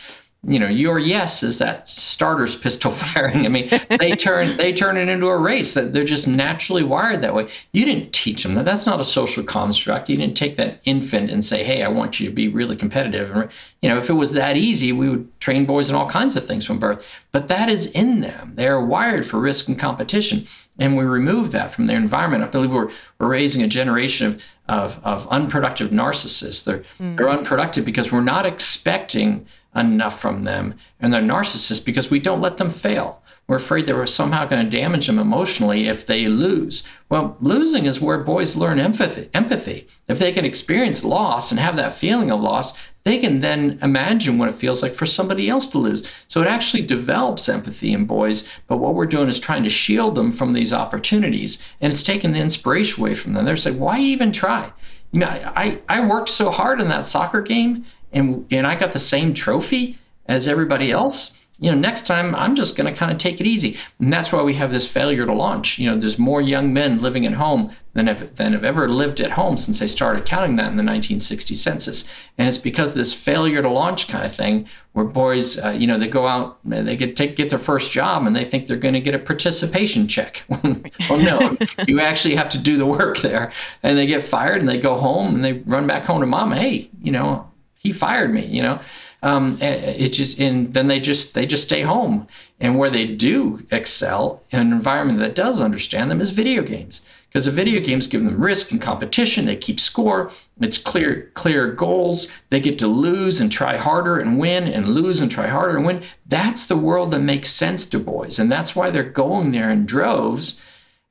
you 0.46 0.60
know 0.60 0.68
your 0.68 1.00
yes 1.00 1.44
is 1.44 1.60
that 1.60 1.88
starter's 1.88 2.56
pistol 2.56 2.92
firing. 2.92 3.46
I 3.46 3.50
mean 3.50 3.70
they 3.90 4.12
turn 4.12 4.58
they 4.58 4.74
turn 4.74 4.98
it 4.98 5.10
into 5.10 5.28
a 5.28 5.38
race. 5.38 5.74
That 5.74 5.94
they're 5.94 6.04
just 6.04 6.28
naturally 6.28 6.84
wired 6.84 7.22
that 7.22 7.34
way. 7.34 7.48
You 7.74 7.86
didn't 7.86 8.14
teach 8.14 8.44
them 8.44 8.56
that. 8.56 8.66
That's 8.66 8.86
not 8.86 9.00
a 9.00 9.04
social 9.04 9.44
construct. 9.44 10.10
You 10.10 10.18
didn't 10.18 10.38
take 10.38 10.56
that 10.58 10.80
infant 10.86 11.30
and 11.30 11.44
say 11.44 11.64
hey 11.64 11.84
i 11.84 11.88
want 11.88 12.20
you 12.20 12.28
to 12.28 12.34
be 12.34 12.48
really 12.48 12.76
competitive. 12.76 13.32
And 13.32 13.52
you 13.82 13.90
know 13.90 13.98
if 13.98 14.10
it 14.10 14.14
was 14.14 14.34
that 14.34 14.58
easy 14.58 14.92
we 14.92 15.10
would 15.10 15.40
train 15.40 15.66
boys 15.66 15.90
in 15.90 15.96
all 15.96 16.10
kinds 16.10 16.36
of 16.36 16.46
things 16.46 16.66
from 16.66 16.80
birth. 16.80 17.26
But 17.32 17.50
that 17.50 17.68
is 17.68 17.92
in 17.92 18.22
them. 18.22 18.54
They're 18.56 18.80
wired 18.80 19.26
for 19.26 19.40
risk 19.40 19.68
and 19.68 19.78
competition. 19.78 20.46
And 20.80 20.96
we 20.96 21.04
remove 21.04 21.52
that 21.52 21.72
from 21.72 21.86
their 21.86 21.98
environment. 21.98 22.44
I 22.44 22.48
believe 22.48 22.72
we're, 22.72 22.90
we're 23.20 23.28
raising 23.28 23.62
a 23.62 23.68
generation 23.68 24.28
of 24.28 24.44
of, 24.68 25.00
of 25.04 25.28
unproductive 25.28 25.90
narcissists. 25.92 26.64
They're 26.64 26.80
mm. 27.00 27.16
they're 27.16 27.30
unproductive 27.30 27.86
because 27.86 28.12
we're 28.12 28.22
not 28.22 28.46
expecting 28.46 29.46
enough 29.76 30.20
from 30.20 30.44
them. 30.44 30.76
And 31.00 31.14
they're 31.14 31.22
narcissists 31.22 31.84
because 31.84 32.10
we 32.10 32.20
don't 32.20 32.42
let 32.42 32.58
them 32.58 32.70
fail. 32.70 33.22
We're 33.48 33.58
afraid 33.58 33.86
that 33.86 33.96
we're 33.96 34.08
somehow 34.08 34.46
going 34.46 34.64
to 34.68 34.78
damage 34.78 35.06
them 35.06 35.20
emotionally 35.20 35.88
if 35.88 36.08
they 36.08 36.28
lose. 36.28 36.84
Well, 37.10 37.38
losing 37.42 37.86
is 37.86 38.02
where 38.02 38.18
boys 38.18 38.56
learn 38.56 38.80
empathy. 38.80 39.30
Empathy. 39.36 39.88
If 40.08 40.18
they 40.18 40.32
can 40.32 40.46
experience 40.46 41.04
loss 41.04 41.52
and 41.52 41.60
have 41.60 41.76
that 41.76 41.94
feeling 41.94 42.32
of 42.32 42.42
loss, 42.42 42.76
they 43.04 43.20
can 43.20 43.42
then 43.42 43.78
imagine 43.84 44.40
what 44.40 44.50
it 44.50 44.56
feels 44.56 44.82
like 44.82 44.96
for 44.96 45.06
somebody 45.06 45.48
else 45.48 45.68
to 45.68 45.78
lose. 45.78 46.12
So 46.28 46.42
it 46.42 46.48
actually 46.48 46.88
develops 46.88 47.48
empathy 47.48 47.94
in 47.94 48.06
boys. 48.06 48.52
But 48.66 48.78
what 48.78 48.96
we're 48.96 49.06
doing 49.06 49.28
is 49.28 49.40
trying 49.40 49.64
to 49.64 49.70
shield 49.70 50.16
them 50.16 50.32
from 50.32 50.54
these 50.54 50.74
opportunities, 50.74 51.64
and 51.80 51.94
it's 51.94 52.02
taking 52.02 52.32
the 52.32 52.40
inspiration 52.40 53.04
away 53.04 53.14
from 53.14 53.34
them. 53.34 53.46
They're 53.46 53.58
saying, 53.58 53.80
"Why 53.80 54.00
even 54.00 54.32
try?" 54.32 54.74
You 55.12 55.20
know, 55.20 55.28
I, 55.28 55.82
I 55.88 56.06
worked 56.06 56.30
so 56.30 56.50
hard 56.50 56.82
in 56.82 56.90
that 56.90 57.06
soccer 57.06 57.42
game, 57.42 57.86
and 58.16 58.46
and 58.52 58.66
I 58.66 58.76
got 58.76 58.94
the 58.94 59.00
same 59.00 59.34
trophy 59.34 59.98
as 60.28 60.48
everybody 60.48 60.92
else, 60.92 61.46
you 61.58 61.72
know, 61.72 61.78
next 61.78 62.06
time 62.06 62.36
I'm 62.36 62.56
just 62.56 62.76
going 62.76 62.92
to 62.92 62.98
kind 62.98 63.12
of 63.12 63.18
take 63.18 63.40
it 63.40 63.48
easy. 63.48 63.78
And 64.00 64.12
that's 64.12 64.34
why 64.34 64.42
we 64.42 64.56
have 64.56 64.74
this 64.74 64.90
failure 64.90 65.26
to 65.26 65.32
launch. 65.32 65.80
You 65.80 65.90
know, 65.90 65.96
there's 65.96 66.20
more 66.20 66.42
young 66.42 66.74
men 66.74 67.02
living 67.02 67.26
at 67.26 67.34
home 67.34 67.72
than 67.94 68.08
have, 68.08 68.36
than 68.36 68.52
have 68.52 68.66
ever 68.66 68.90
lived 68.90 69.22
at 69.22 69.32
home 69.32 69.56
since 69.56 69.80
they 69.80 69.88
started 69.88 70.26
counting 70.26 70.58
that 70.58 70.64
in 70.72 70.76
the 70.76 70.84
1960 70.84 71.56
census. 71.56 72.12
And 72.38 72.46
it's 72.46 72.58
because 72.58 72.94
this 72.94 73.14
failure 73.14 73.62
to 73.62 73.70
launch 73.70 74.10
kind 74.10 74.26
of 74.26 74.36
thing, 74.36 74.68
where 74.92 75.06
boys, 75.06 75.58
uh, 75.64 75.70
you 75.70 75.88
know, 75.88 75.98
they 75.98 76.10
go 76.10 76.28
out, 76.28 76.60
they 76.66 76.98
get 76.98 77.16
take 77.16 77.38
get 77.38 77.50
their 77.50 77.60
first 77.60 77.90
job, 77.90 78.28
and 78.28 78.36
they 78.36 78.44
think 78.44 78.68
they're 78.68 78.76
going 78.76 78.94
to 78.94 79.00
get 79.00 79.16
a 79.16 79.20
participation 79.20 80.10
check. 80.10 80.44
well, 81.10 81.20
no, 81.20 81.58
you 81.88 82.02
actually 82.02 82.36
have 82.36 82.50
to 82.50 82.58
do 82.58 82.76
the 82.76 82.86
work 82.86 83.20
there. 83.20 83.54
And 83.82 83.98
they 83.98 84.08
get 84.08 84.24
fired, 84.24 84.60
and 84.60 84.68
they 84.68 84.80
go 84.80 84.96
home, 84.96 85.36
and 85.36 85.44
they 85.44 85.54
run 85.54 85.88
back 85.88 86.04
home 86.04 86.20
to 86.20 86.28
mom. 86.28 86.52
Hey, 86.52 86.90
you 87.02 87.14
know, 87.14 87.50
he 87.86 87.94
fired 87.94 88.32
me, 88.34 88.46
you 88.58 88.64
know. 88.64 88.80
um, 89.26 89.58
it 89.60 90.10
just 90.10 90.40
and 90.40 90.74
then 90.74 90.88
they 90.88 91.00
just 91.00 91.34
they 91.34 91.46
just 91.48 91.64
stay 91.64 91.82
home. 91.82 92.28
And 92.60 92.78
where 92.78 92.90
they 92.90 93.08
do 93.08 93.66
excel 93.72 94.42
in 94.52 94.60
an 94.60 94.72
environment 94.72 95.20
that 95.20 95.36
does 95.36 95.60
understand 95.60 96.10
them 96.10 96.22
is 96.22 96.32
video 96.32 96.62
games 96.64 97.02
because 97.28 97.46
the 97.46 97.52
video 97.52 97.82
games 97.82 98.08
give 98.08 98.24
them 98.24 98.40
risk 98.40 98.72
and 98.72 98.82
competition. 98.82 99.46
They 99.46 99.58
keep 99.58 99.80
score. 99.80 100.30
It's 100.62 100.78
clear, 100.78 101.32
clear 101.34 101.72
goals. 101.72 102.28
They 102.50 102.62
get 102.62 102.80
to 102.80 102.88
lose 102.88 103.42
and 103.42 103.52
try 103.52 103.76
harder 103.78 104.20
and 104.20 104.40
win, 104.40 104.68
and 104.76 104.88
lose 104.88 105.20
and 105.22 105.30
try 105.30 105.48
harder 105.48 105.76
and 105.78 105.86
win. 105.86 106.02
That's 106.28 106.68
the 106.68 106.78
world 106.78 107.12
that 107.12 107.20
makes 107.20 107.50
sense 107.50 107.86
to 107.88 108.00
boys, 108.00 108.40
and 108.40 108.50
that's 108.52 108.76
why 108.76 108.90
they're 108.90 109.04
going 109.26 109.52
there 109.52 109.70
in 109.70 109.86
droves 109.86 110.62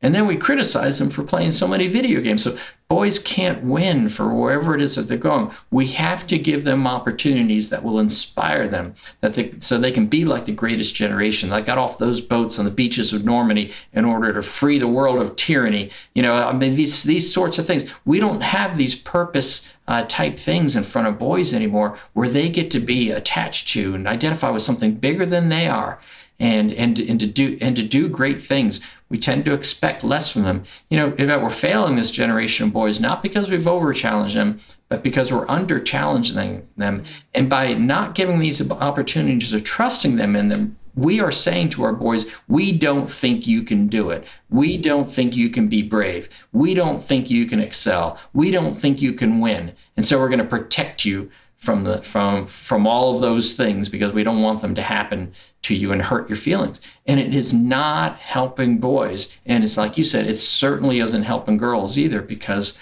and 0.04 0.14
then 0.14 0.26
we 0.26 0.36
criticize 0.36 0.98
them 0.98 1.08
for 1.08 1.24
playing 1.24 1.50
so 1.50 1.66
many 1.66 1.86
video 1.86 2.20
games. 2.20 2.44
So 2.44 2.58
boys 2.88 3.18
can't 3.18 3.64
win 3.64 4.10
for 4.10 4.34
wherever 4.34 4.74
it 4.74 4.82
is 4.82 4.96
that 4.96 5.08
they're 5.08 5.16
going. 5.16 5.50
We 5.70 5.86
have 5.88 6.26
to 6.26 6.38
give 6.38 6.64
them 6.64 6.86
opportunities 6.86 7.70
that 7.70 7.82
will 7.82 7.98
inspire 7.98 8.68
them, 8.68 8.94
that 9.20 9.32
they, 9.32 9.48
so 9.60 9.78
they 9.78 9.90
can 9.90 10.06
be 10.06 10.26
like 10.26 10.44
the 10.44 10.52
greatest 10.52 10.94
generation. 10.94 11.48
that 11.48 11.64
got 11.64 11.78
off 11.78 11.96
those 11.96 12.20
boats 12.20 12.58
on 12.58 12.66
the 12.66 12.70
beaches 12.70 13.14
of 13.14 13.24
Normandy 13.24 13.72
in 13.94 14.04
order 14.04 14.30
to 14.34 14.42
free 14.42 14.78
the 14.78 14.86
world 14.86 15.20
of 15.20 15.36
tyranny. 15.36 15.88
You 16.14 16.20
know, 16.20 16.34
I 16.34 16.52
mean 16.52 16.76
these 16.76 17.04
these 17.04 17.32
sorts 17.32 17.58
of 17.58 17.66
things. 17.66 17.90
We 18.04 18.20
don't 18.20 18.42
have 18.42 18.76
these 18.76 18.94
purpose 18.94 19.72
uh, 19.88 20.04
type 20.06 20.38
things 20.38 20.76
in 20.76 20.82
front 20.82 21.08
of 21.08 21.18
boys 21.18 21.54
anymore, 21.54 21.96
where 22.12 22.28
they 22.28 22.50
get 22.50 22.70
to 22.72 22.78
be 22.78 23.10
attached 23.10 23.68
to 23.68 23.94
and 23.94 24.06
identify 24.06 24.50
with 24.50 24.62
something 24.62 24.96
bigger 24.96 25.24
than 25.24 25.48
they 25.48 25.66
are 25.66 25.98
and 26.44 26.72
and 26.72 27.00
and 27.00 27.18
to 27.20 27.26
do 27.26 27.56
and 27.60 27.74
to 27.74 27.82
do 27.82 28.08
great 28.08 28.40
things. 28.40 28.86
We 29.08 29.18
tend 29.18 29.44
to 29.46 29.54
expect 29.54 30.04
less 30.04 30.30
from 30.30 30.42
them. 30.42 30.64
You 30.90 30.98
know, 30.98 31.14
if 31.16 31.42
we're 31.42 31.50
failing 31.50 31.96
this 31.96 32.10
generation 32.10 32.66
of 32.66 32.72
boys, 32.72 33.00
not 33.00 33.22
because 33.22 33.50
we've 33.50 33.66
over 33.66 33.92
challenged 33.92 34.36
them, 34.36 34.58
but 34.88 35.02
because 35.02 35.32
we're 35.32 35.48
under 35.48 35.80
challenging 35.80 36.66
them. 36.76 37.04
And 37.34 37.48
by 37.48 37.74
not 37.74 38.14
giving 38.14 38.40
these 38.40 38.70
opportunities 38.70 39.54
or 39.54 39.60
trusting 39.60 40.16
them 40.16 40.36
in 40.36 40.48
them, 40.48 40.76
we 40.96 41.20
are 41.20 41.30
saying 41.30 41.70
to 41.70 41.84
our 41.84 41.92
boys, 41.92 42.42
we 42.48 42.76
don't 42.76 43.06
think 43.06 43.46
you 43.46 43.62
can 43.62 43.86
do 43.88 44.10
it. 44.10 44.28
We 44.50 44.76
don't 44.76 45.10
think 45.10 45.34
you 45.36 45.48
can 45.48 45.68
be 45.68 45.82
brave. 45.82 46.28
We 46.52 46.74
don't 46.74 47.00
think 47.00 47.30
you 47.30 47.46
can 47.46 47.60
excel. 47.60 48.18
We 48.32 48.50
don't 48.50 48.74
think 48.74 49.00
you 49.00 49.12
can 49.12 49.40
win. 49.40 49.74
And 49.96 50.04
so 50.04 50.18
we're 50.18 50.28
going 50.28 50.38
to 50.40 50.44
protect 50.44 51.04
you 51.04 51.30
from 51.56 51.84
the 51.84 52.02
from 52.02 52.46
from 52.46 52.86
all 52.86 53.14
of 53.14 53.22
those 53.22 53.56
things 53.56 53.88
because 53.88 54.12
we 54.12 54.22
don't 54.22 54.42
want 54.42 54.60
them 54.60 54.74
to 54.74 54.82
happen 54.82 55.32
to 55.64 55.74
you 55.74 55.92
and 55.92 56.02
hurt 56.02 56.28
your 56.28 56.36
feelings. 56.36 56.80
And 57.06 57.18
it 57.18 57.34
is 57.34 57.52
not 57.52 58.16
helping 58.18 58.78
boys. 58.78 59.36
And 59.46 59.64
it's 59.64 59.76
like 59.76 59.96
you 59.96 60.04
said 60.04 60.26
it 60.26 60.36
certainly 60.36 61.00
isn't 61.00 61.22
helping 61.22 61.56
girls 61.56 61.98
either 61.98 62.20
because 62.22 62.78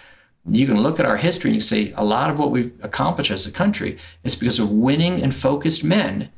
you 0.47 0.66
can 0.66 0.81
look 0.81 0.99
at 0.99 1.07
our 1.07 1.16
history 1.16 1.51
and 1.51 1.55
you 1.55 1.61
say 1.61 1.92
a 1.97 2.05
lot 2.05 2.31
of 2.31 2.38
what 2.38 2.51
we've 2.51 2.73
accomplished 2.83 3.31
as 3.31 3.47
a 3.47 3.53
country 3.53 3.99
is 4.25 4.35
because 4.35 4.59
of 4.59 4.71
winning 4.71 5.23
and 5.23 5.35
focused 5.35 5.85
men 5.85 6.31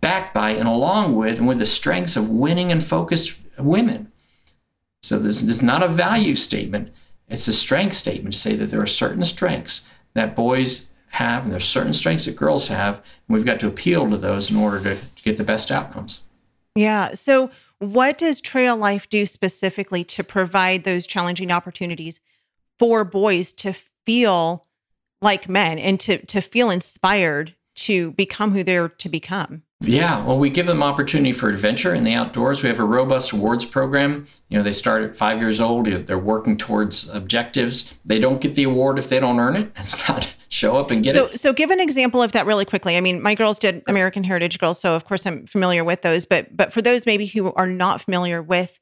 backed 0.00 0.34
by 0.34 0.50
and 0.50 0.68
along 0.68 1.16
with 1.16 1.38
and 1.38 1.48
with 1.48 1.58
the 1.58 1.66
strengths 1.66 2.16
of 2.16 2.28
winning 2.28 2.70
and 2.70 2.84
focused 2.84 3.38
women. 3.58 4.12
So 5.02 5.18
this, 5.18 5.40
this 5.40 5.56
is 5.56 5.62
not 5.62 5.82
a 5.82 5.88
value 5.88 6.36
statement. 6.36 6.92
It's 7.28 7.48
a 7.48 7.52
strength 7.52 7.94
statement 7.94 8.34
to 8.34 8.40
say 8.40 8.54
that 8.56 8.66
there 8.66 8.82
are 8.82 8.86
certain 8.86 9.24
strengths 9.24 9.88
that 10.12 10.36
boys 10.36 10.89
have, 11.10 11.44
and 11.44 11.52
there's 11.52 11.64
certain 11.64 11.92
strengths 11.92 12.24
that 12.26 12.36
girls 12.36 12.68
have, 12.68 12.98
and 12.98 13.34
we've 13.34 13.44
got 13.44 13.60
to 13.60 13.66
appeal 13.66 14.08
to 14.10 14.16
those 14.16 14.50
in 14.50 14.56
order 14.56 14.80
to, 14.80 14.96
to 14.96 15.22
get 15.22 15.36
the 15.36 15.44
best 15.44 15.70
outcomes. 15.70 16.24
Yeah. 16.74 17.14
So, 17.14 17.50
what 17.78 18.18
does 18.18 18.40
Trail 18.40 18.76
Life 18.76 19.08
do 19.08 19.26
specifically 19.26 20.04
to 20.04 20.22
provide 20.22 20.84
those 20.84 21.06
challenging 21.06 21.50
opportunities 21.50 22.20
for 22.78 23.04
boys 23.04 23.52
to 23.54 23.74
feel 24.06 24.62
like 25.22 25.48
men 25.48 25.78
and 25.78 25.98
to 26.00 26.24
to 26.26 26.40
feel 26.40 26.70
inspired 26.70 27.54
to 27.74 28.12
become 28.12 28.52
who 28.52 28.62
they're 28.62 28.88
to 28.88 29.08
become? 29.08 29.62
Yeah, 29.82 30.22
well, 30.26 30.38
we 30.38 30.50
give 30.50 30.66
them 30.66 30.82
opportunity 30.82 31.32
for 31.32 31.48
adventure 31.48 31.94
in 31.94 32.04
the 32.04 32.12
outdoors. 32.12 32.62
We 32.62 32.68
have 32.68 32.80
a 32.80 32.84
robust 32.84 33.32
awards 33.32 33.64
program. 33.64 34.26
You 34.50 34.58
know, 34.58 34.62
they 34.62 34.72
start 34.72 35.02
at 35.02 35.16
five 35.16 35.40
years 35.40 35.58
old. 35.58 35.86
They're 35.86 36.18
working 36.18 36.58
towards 36.58 37.08
objectives. 37.14 37.94
They 38.04 38.18
don't 38.18 38.42
get 38.42 38.56
the 38.56 38.64
award 38.64 38.98
if 38.98 39.08
they 39.08 39.18
don't 39.18 39.40
earn 39.40 39.56
it. 39.56 39.72
It's 39.76 40.08
not 40.08 40.36
show 40.50 40.76
up 40.76 40.90
and 40.90 41.02
get 41.02 41.14
so, 41.14 41.26
it. 41.26 41.40
So, 41.40 41.54
give 41.54 41.70
an 41.70 41.80
example 41.80 42.22
of 42.22 42.32
that 42.32 42.44
really 42.44 42.66
quickly. 42.66 42.98
I 42.98 43.00
mean, 43.00 43.22
my 43.22 43.34
girls 43.34 43.58
did 43.58 43.82
American 43.88 44.22
Heritage 44.22 44.58
Girls, 44.58 44.78
so 44.78 44.94
of 44.94 45.06
course 45.06 45.24
I'm 45.24 45.46
familiar 45.46 45.82
with 45.82 46.02
those. 46.02 46.26
But 46.26 46.54
but 46.54 46.74
for 46.74 46.82
those 46.82 47.06
maybe 47.06 47.24
who 47.24 47.52
are 47.54 47.66
not 47.66 48.02
familiar 48.02 48.42
with 48.42 48.78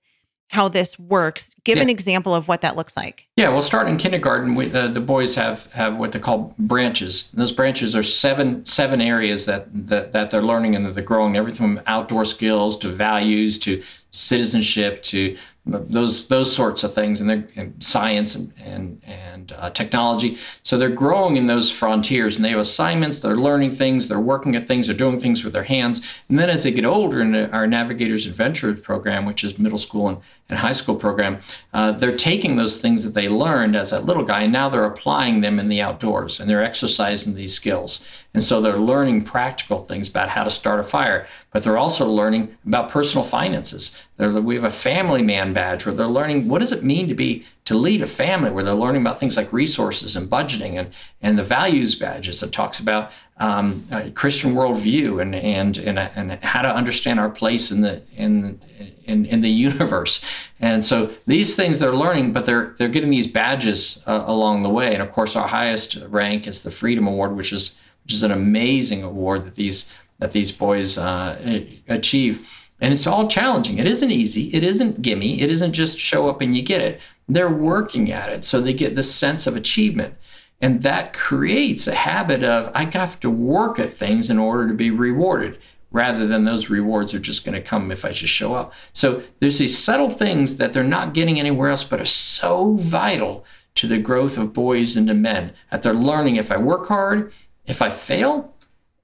how 0.49 0.69
this 0.69 0.99
works. 0.99 1.51
Give 1.65 1.77
yeah. 1.77 1.85
an 1.85 1.91
example 1.91 2.35
of 2.35 2.49
what 2.49 2.63
that 2.63 2.75
looks 2.75 2.97
like. 2.97 3.29
Yeah, 3.37 3.51
well, 3.51 3.63
start 3.63 3.87
in 3.87 3.99
kindergarten. 3.99 4.55
We, 4.55 4.73
uh, 4.73 4.89
the 4.89 5.01
boys 5.01 5.35
have 5.35 5.71
have 5.73 5.97
what 5.97 6.13
they 6.13 6.19
call 6.19 6.55
branches. 6.59 7.29
And 7.33 7.41
those 7.41 7.53
branches 7.53 7.95
are 7.95 8.03
seven 8.03 8.65
seven 8.65 9.01
areas 9.01 9.47
that, 9.47 9.67
that 9.89 10.13
that 10.13 10.31
they're 10.31 10.43
learning 10.43 10.75
and 10.75 10.87
that 10.87 10.95
they're 10.95 11.05
growing. 11.05 11.37
Everything 11.37 11.77
from 11.77 11.85
outdoor 11.87 12.25
skills 12.25 12.79
to 12.79 12.89
values 12.89 13.59
to 13.61 13.83
citizenship 14.11 15.03
to 15.03 15.37
those 15.69 16.29
those 16.29 16.55
sorts 16.55 16.83
of 16.83 16.95
things 16.95 17.21
and 17.21 17.29
they're 17.29 17.71
science 17.79 18.35
and 18.35 18.53
and, 18.65 19.03
and 19.07 19.53
uh, 19.59 19.69
technology 19.71 20.37
so 20.63 20.79
they're 20.79 20.89
growing 20.89 21.37
in 21.37 21.47
those 21.47 21.71
frontiers 21.71 22.37
and 22.37 22.45
they 22.45 22.51
have 22.51 22.59
assignments 22.59 23.21
they're 23.21 23.37
learning 23.37 23.71
things 23.71 24.09
they're 24.09 24.19
working 24.19 24.57
at 24.57 24.67
things 24.67 24.87
they're 24.87 24.97
doing 24.97 25.21
things 25.21 25.45
with 25.45 25.53
their 25.53 25.63
hands 25.63 26.17
and 26.29 26.39
then 26.39 26.49
as 26.49 26.63
they 26.63 26.71
get 26.71 26.85
older 26.85 27.21
in 27.21 27.35
our 27.53 27.67
Navigators 27.67 28.27
Adventurers 28.27 28.81
program 28.81 29.27
which 29.27 29.45
is 29.45 29.59
middle 29.59 29.79
school 29.79 30.09
and, 30.09 30.19
and 30.49 30.59
high 30.59 30.73
school 30.73 30.97
program 30.97 31.39
uh, 31.75 31.93
they're 31.93 32.17
taking 32.17 32.57
those 32.57 32.79
things 32.79 33.05
that 33.05 33.15
they 33.15 33.29
learned 33.29 33.77
as 33.77 33.93
a 33.93 34.01
little 34.01 34.25
guy 34.25 34.43
and 34.43 34.53
now 34.53 34.69
they're 34.69 34.85
applying 34.85 35.43
them 35.43 35.59
in 35.59 35.69
the 35.69 35.83
outdoors 35.83 36.41
and 36.41 36.49
they're 36.49 36.65
exercising 36.65 37.35
these 37.35 37.55
skills 37.55 38.07
and 38.35 38.43
so 38.43 38.61
they're 38.61 38.77
learning 38.77 39.25
practical 39.25 39.79
things 39.79 40.09
about 40.09 40.29
how 40.29 40.45
to 40.45 40.51
start 40.51 40.81
a 40.81 40.83
fire, 40.83 41.27
but 41.51 41.65
they're 41.65 41.79
also 41.79 42.09
learning 42.09 42.57
about 42.67 42.91
personal 42.91 43.25
finances. 43.25 44.01
They're, 44.19 44.31
we 44.31 44.57
have 44.57 44.65
a 44.65 44.71
family 44.71 45.23
man 45.23 45.53
badge 45.53 45.87
where 45.87 45.95
they're 45.95 46.07
learning 46.07 46.49
what 46.49 46.59
does 46.59 46.73
it 46.73 46.83
mean 46.83 47.09
to 47.09 47.15
be 47.15 47.45
to 47.65 47.75
lead 47.75 48.03
a 48.03 48.07
family, 48.07 48.51
where 48.51 48.65
they're 48.65 48.75
learning 48.75 49.01
about 49.01 49.19
things 49.19 49.37
like 49.37 49.53
resources 49.53 50.17
and 50.17 50.29
budgeting, 50.29 50.79
and 50.79 50.91
and 51.23 51.39
the 51.39 51.43
values 51.43 51.95
badges 51.95 52.41
that 52.41 52.53
talks 52.53 52.81
about 52.81 53.13
um, 53.39 53.85
Christian 54.15 54.53
worldview 54.53 55.23
and 55.23 55.35
and 55.35 55.79
and 55.79 55.99
and 55.99 56.33
how 56.45 56.63
to 56.63 56.69
understand 56.69 57.21
our 57.21 57.31
place 57.31 57.71
in 57.71 57.81
the 57.81 58.03
in 58.17 58.61
in, 59.05 59.25
in 59.27 59.41
the 59.41 59.51
universe. 59.51 60.25
And 60.61 60.83
so 60.83 61.07
these 61.27 61.55
things 61.55 61.79
they're 61.79 61.93
learning, 61.93 62.33
but 62.33 62.45
they're 62.45 62.75
they're 62.77 62.89
getting 62.89 63.11
these 63.11 63.29
badges 63.29 64.03
uh, 64.07 64.25
along 64.27 64.65
the 64.65 64.69
way. 64.69 64.95
And 64.95 65.03
of 65.03 65.13
course, 65.13 65.37
our 65.37 65.49
highest 65.49 65.97
rank 66.09 66.47
is 66.47 66.63
the 66.63 66.71
Freedom 66.71 67.07
Award, 67.07 67.37
which 67.37 67.53
is 67.53 67.81
which 68.05 68.13
is 68.15 68.23
an 68.25 68.33
amazing 68.33 69.05
award 69.05 69.45
that 69.45 69.55
these 69.55 69.95
that 70.19 70.33
these 70.33 70.51
boys 70.51 70.99
uh, 70.99 71.63
achieve. 71.89 72.68
And 72.81 72.93
it's 72.93 73.07
all 73.07 73.29
challenging. 73.29 73.79
It 73.79 73.87
isn't 73.87 74.11
easy. 74.11 74.55
It 74.55 74.63
isn't 74.63 75.03
gimme. 75.03 75.41
It 75.41 75.51
isn't 75.51 75.73
just 75.73 75.99
show 75.99 76.29
up 76.29 76.41
and 76.41 76.57
you 76.57 76.63
get 76.63 76.81
it. 76.81 77.01
They're 77.27 77.51
working 77.51 78.11
at 78.11 78.31
it, 78.31 78.45
so 78.45 78.61
they 78.61 78.73
get 78.73 78.95
this 78.95 79.15
sense 79.15 79.47
of 79.47 79.57
achievement. 79.57 80.15
And 80.61 80.83
that 80.83 81.13
creates 81.13 81.87
a 81.87 81.95
habit 81.95 82.43
of 82.43 82.71
I 82.75 82.85
have 82.85 83.21
to 83.21 83.31
work 83.31 83.79
at 83.79 83.93
things 83.93 84.31
in 84.31 84.39
order 84.39 84.67
to 84.69 84.75
be 84.75 84.91
rewarded, 84.91 85.59
rather 85.91 86.27
than 86.27 86.45
those 86.45 86.71
rewards 86.71 87.15
are 87.15 87.19
just 87.19 87.45
going 87.45 87.55
to 87.55 87.61
come 87.61 87.91
if 87.91 88.05
I 88.05 88.13
just 88.13 88.33
show 88.33 88.55
up. 88.55 88.73
So 88.93 89.23
there's 89.41 89.59
these 89.59 89.77
subtle 89.77 90.11
things 90.11 90.57
that 90.57 90.73
they're 90.73 90.85
not 90.85 91.15
getting 91.15 91.39
anywhere 91.39 91.71
else, 91.71 91.85
but 91.85 92.01
are 92.01 92.05
so 92.05 92.75
vital 92.77 93.45
to 93.75 93.87
the 93.87 93.99
growth 93.99 94.39
of 94.39 94.53
boys 94.53 94.97
into 94.97 95.15
men. 95.15 95.53
That 95.71 95.83
they're 95.83 95.95
learning 95.95 96.37
if 96.37 96.51
I 96.51 96.57
work 96.57 96.89
hard, 96.89 97.33
if 97.67 97.83
I 97.83 97.89
fail, 97.89 98.55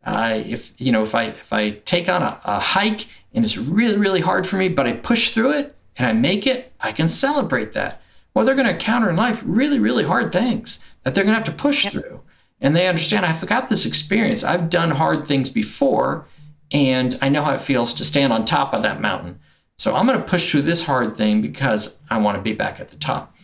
uh, 0.04 0.42
if 0.44 0.72
you 0.78 0.92
know, 0.92 1.02
if 1.02 1.14
I 1.14 1.24
if 1.24 1.52
I 1.52 1.70
take 1.70 2.08
on 2.08 2.22
a, 2.22 2.40
a 2.44 2.60
hike 2.60 3.06
and 3.34 3.44
it's 3.44 3.56
really 3.56 3.98
really 3.98 4.20
hard 4.20 4.46
for 4.46 4.56
me, 4.56 4.68
but 4.68 4.86
I 4.86 4.94
push 4.94 5.32
through 5.32 5.52
it 5.52 5.76
and 5.96 6.06
I 6.06 6.12
make 6.12 6.46
it, 6.46 6.72
I 6.80 6.92
can 6.92 7.08
celebrate 7.08 7.72
that. 7.72 8.00
Well, 8.34 8.44
they're 8.44 8.54
going 8.54 8.66
to 8.66 8.72
encounter 8.72 9.10
in 9.10 9.16
life 9.16 9.42
really 9.44 9.78
really 9.78 10.04
hard 10.04 10.32
things 10.32 10.82
that 11.02 11.14
they're 11.14 11.24
going 11.24 11.36
to 11.36 11.44
have 11.44 11.54
to 11.54 11.62
push 11.62 11.84
yep. 11.84 11.92
through, 11.92 12.22
and 12.60 12.74
they 12.74 12.88
understand. 12.88 13.26
I've 13.26 13.46
got 13.46 13.68
this 13.68 13.86
experience. 13.86 14.42
I've 14.42 14.70
done 14.70 14.90
hard 14.90 15.26
things 15.26 15.48
before, 15.48 16.26
and 16.72 17.18
I 17.20 17.28
know 17.28 17.42
how 17.42 17.52
it 17.52 17.60
feels 17.60 17.92
to 17.94 18.04
stand 18.04 18.32
on 18.32 18.44
top 18.44 18.72
of 18.74 18.82
that 18.82 19.00
mountain. 19.00 19.40
So 19.76 19.94
I'm 19.94 20.06
going 20.06 20.18
to 20.18 20.24
push 20.24 20.50
through 20.50 20.62
this 20.62 20.84
hard 20.84 21.16
thing 21.16 21.40
because 21.40 22.00
I 22.10 22.18
want 22.18 22.36
to 22.36 22.42
be 22.42 22.54
back 22.54 22.80
at 22.80 22.88
the 22.88 22.96
top. 22.96 23.34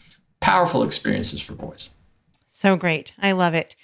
Powerful 0.41 0.83
experiences 0.83 1.41
for 1.41 1.55
boys. 1.55 1.91
So 2.47 2.77
great. 2.77 3.13
I 3.19 3.33
love 3.33 3.55
it. 3.55 3.75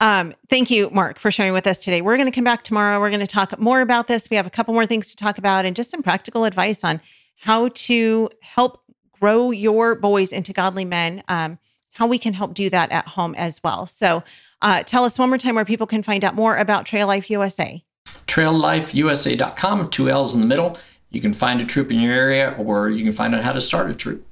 Um, 0.00 0.34
thank 0.48 0.70
you, 0.70 0.90
Mark, 0.90 1.18
for 1.18 1.30
sharing 1.30 1.52
with 1.52 1.66
us 1.66 1.78
today. 1.78 2.02
We're 2.02 2.16
going 2.16 2.30
to 2.30 2.34
come 2.34 2.44
back 2.44 2.62
tomorrow. 2.62 3.00
We're 3.00 3.10
going 3.10 3.20
to 3.20 3.26
talk 3.26 3.58
more 3.58 3.80
about 3.80 4.06
this. 4.06 4.30
We 4.30 4.36
have 4.36 4.46
a 4.46 4.50
couple 4.50 4.72
more 4.72 4.86
things 4.86 5.08
to 5.10 5.16
talk 5.16 5.38
about 5.38 5.64
and 5.64 5.74
just 5.74 5.90
some 5.90 6.02
practical 6.02 6.44
advice 6.44 6.84
on 6.84 7.00
how 7.36 7.68
to 7.68 8.30
help 8.40 8.82
grow 9.20 9.50
your 9.50 9.96
boys 9.96 10.32
into 10.32 10.52
godly 10.52 10.84
men, 10.84 11.22
um, 11.28 11.58
how 11.90 12.06
we 12.06 12.18
can 12.18 12.32
help 12.32 12.54
do 12.54 12.70
that 12.70 12.92
at 12.92 13.08
home 13.08 13.34
as 13.34 13.60
well. 13.64 13.86
So, 13.86 14.22
uh, 14.62 14.82
tell 14.84 15.04
us 15.04 15.18
one 15.18 15.28
more 15.28 15.38
time 15.38 15.54
where 15.54 15.64
people 15.64 15.86
can 15.86 16.02
find 16.02 16.24
out 16.24 16.34
more 16.34 16.56
about 16.56 16.86
Trail 16.86 17.06
Life 17.06 17.30
USA. 17.30 17.82
TrailLifeUSA.com, 18.06 19.90
two 19.90 20.10
L's 20.10 20.34
in 20.34 20.40
the 20.40 20.46
middle. 20.46 20.78
You 21.10 21.20
can 21.20 21.32
find 21.32 21.60
a 21.60 21.64
troop 21.64 21.90
in 21.90 22.00
your 22.00 22.12
area 22.12 22.54
or 22.58 22.88
you 22.88 23.02
can 23.02 23.12
find 23.12 23.34
out 23.34 23.42
how 23.42 23.52
to 23.52 23.60
start 23.60 23.90
a 23.90 23.94
troop. 23.94 24.24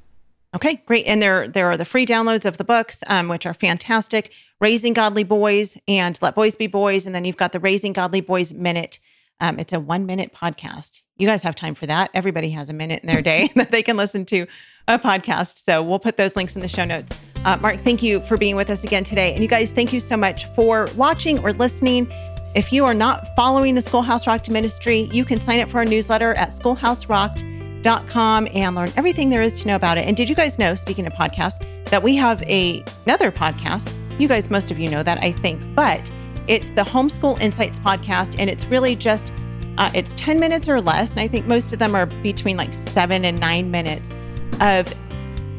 Okay, 0.55 0.83
great. 0.87 1.07
And 1.07 1.20
there 1.20 1.48
there 1.48 1.66
are 1.66 1.76
the 1.76 1.85
free 1.85 2.07
downloads 2.07 2.44
of 2.44 2.57
the 2.57 2.64
books, 2.64 3.02
um, 3.09 3.29
which 3.29 3.46
are 3.46 3.55
fantastic. 3.55 4.33
Raising 4.61 4.95
Godly 4.95 5.25
Boys 5.25 5.77
and 5.87 6.19
Let 6.23 6.35
Boys 6.35 6.57
Be 6.57 6.66
Boys. 6.66 7.07
And 7.07 7.14
then 7.14 7.25
you've 7.25 7.37
got 7.37 7.53
the 7.53 7.61
Raising 7.61 7.92
Godly 7.92 8.23
Boys 8.23 8.55
Minute. 8.55 8.99
Um, 9.38 9.59
it's 9.59 9.75
a 9.75 9.81
one 9.81 10.07
minute 10.07 10.35
podcast. 10.35 11.03
You 11.19 11.27
guys 11.27 11.42
have 11.42 11.55
time 11.55 11.75
for 11.75 11.87
that. 11.87 12.11
Everybody 12.14 12.51
has 12.51 12.71
a 12.71 12.73
minute 12.73 13.03
in 13.03 13.07
their 13.07 13.21
day 13.21 13.51
that 13.55 13.71
they 13.71 13.83
can 13.83 13.97
listen 13.97 14.25
to 14.27 14.47
a 14.88 14.99
podcast. 14.99 15.64
So 15.64 15.83
we'll 15.83 15.99
put 15.99 16.16
those 16.16 16.37
links 16.37 16.57
in 16.57 16.62
the 16.62 16.69
show 16.69 16.85
notes. 16.85 17.19
Uh, 17.45 17.59
Mark, 17.61 17.77
thank 17.79 18.03
you 18.03 18.21
for 18.21 18.38
being 18.38 18.57
with 18.57 18.71
us 18.71 18.83
again 18.83 19.05
today. 19.05 19.35
And 19.35 19.42
you 19.42 19.49
guys, 19.49 19.73
thank 19.73 19.92
you 19.92 20.01
so 20.01 20.16
much 20.16 20.47
for 20.55 20.88
watching 20.97 21.38
or 21.40 21.53
listening. 21.53 22.11
If 22.55 22.73
you 22.73 22.87
are 22.87 22.95
not 22.95 23.37
following 23.37 23.75
the 23.75 23.83
Schoolhouse 23.83 24.27
Rocked 24.27 24.49
ministry, 24.49 25.01
you 25.12 25.27
can 25.27 25.38
sign 25.38 25.61
up 25.61 25.69
for 25.69 25.79
our 25.79 25.85
newsletter 25.85 26.33
at 26.35 26.49
schoolhouserocked.com 26.49 28.49
and 28.55 28.75
learn 28.75 28.90
everything 28.97 29.29
there 29.29 29.42
is 29.42 29.61
to 29.61 29.69
know 29.69 29.77
about 29.77 29.99
it. 29.99 30.07
And 30.07 30.16
did 30.16 30.31
you 30.31 30.35
guys 30.35 30.59
know, 30.59 30.75
speaking 30.75 31.07
of 31.07 31.12
podcasts, 31.12 31.62
that 31.90 32.03
we 32.03 32.16
have 32.16 32.42
a, 32.45 32.83
another 33.05 33.31
podcast? 33.31 33.92
You 34.18 34.29
guys, 34.29 34.50
most 34.50 34.70
of 34.70 34.79
you 34.79 34.88
know 34.88 35.02
that, 35.02 35.18
I 35.22 35.33
think, 35.33 35.61
but 35.74 36.11
it's 36.48 36.70
the 36.70 36.83
Homeschool 36.83 37.40
Insights 37.40 37.79
podcast. 37.79 38.37
And 38.38 38.48
it's 38.48 38.64
really 38.66 38.96
just, 38.96 39.33
uh, 39.79 39.90
it's 39.94 40.14
10 40.14 40.40
minutes 40.40 40.68
or 40.68 40.81
less. 40.81 41.12
And 41.12 41.20
I 41.20 41.29
think 41.29 41.46
most 41.46 41.72
of 41.72 41.79
them 41.79 41.94
are 41.94 42.07
between 42.07 42.57
like 42.57 42.72
seven 42.72 43.24
and 43.24 43.38
nine 43.38 43.70
minutes 43.70 44.12
of 44.61 44.92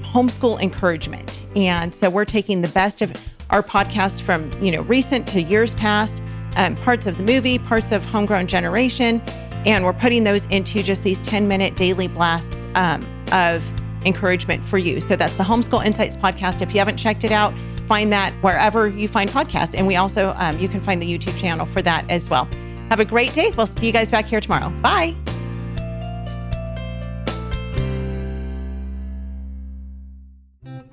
homeschool 0.01 0.61
encouragement. 0.61 1.45
And 1.55 1.93
so 1.93 2.09
we're 2.09 2.25
taking 2.25 2.61
the 2.61 2.69
best 2.69 3.01
of 3.01 3.13
our 3.49 3.61
podcasts 3.61 4.21
from, 4.21 4.51
you 4.61 4.71
know, 4.71 4.81
recent 4.83 5.27
to 5.29 5.41
years 5.41 5.73
past 5.75 6.21
um, 6.55 6.75
parts 6.77 7.05
of 7.05 7.17
the 7.17 7.23
movie, 7.23 7.59
parts 7.59 7.91
of 7.91 8.03
Homegrown 8.05 8.47
Generation, 8.47 9.21
and 9.65 9.83
we're 9.83 9.93
putting 9.93 10.23
those 10.23 10.45
into 10.47 10.81
just 10.81 11.03
these 11.03 11.23
10 11.25 11.47
minute 11.47 11.75
daily 11.75 12.07
blasts 12.07 12.65
um, 12.75 13.05
of 13.31 13.69
encouragement 14.05 14.63
for 14.63 14.77
you. 14.77 14.99
So 14.99 15.15
that's 15.15 15.33
the 15.33 15.43
Homeschool 15.43 15.85
Insights 15.85 16.15
podcast. 16.15 16.61
If 16.61 16.71
you 16.73 16.79
haven't 16.79 16.97
checked 16.97 17.23
it 17.23 17.31
out, 17.31 17.53
find 17.87 18.11
that 18.11 18.33
wherever 18.41 18.87
you 18.87 19.07
find 19.07 19.29
podcasts. 19.29 19.75
And 19.75 19.87
we 19.87 19.95
also, 19.95 20.33
um, 20.37 20.57
you 20.59 20.67
can 20.67 20.81
find 20.81 21.01
the 21.01 21.17
YouTube 21.17 21.39
channel 21.39 21.65
for 21.65 21.81
that 21.81 22.09
as 22.09 22.29
well. 22.29 22.47
Have 22.89 22.99
a 22.99 23.05
great 23.05 23.33
day. 23.33 23.51
We'll 23.57 23.67
see 23.67 23.87
you 23.87 23.91
guys 23.91 24.11
back 24.11 24.25
here 24.27 24.39
tomorrow. 24.39 24.69
Bye. 24.81 25.15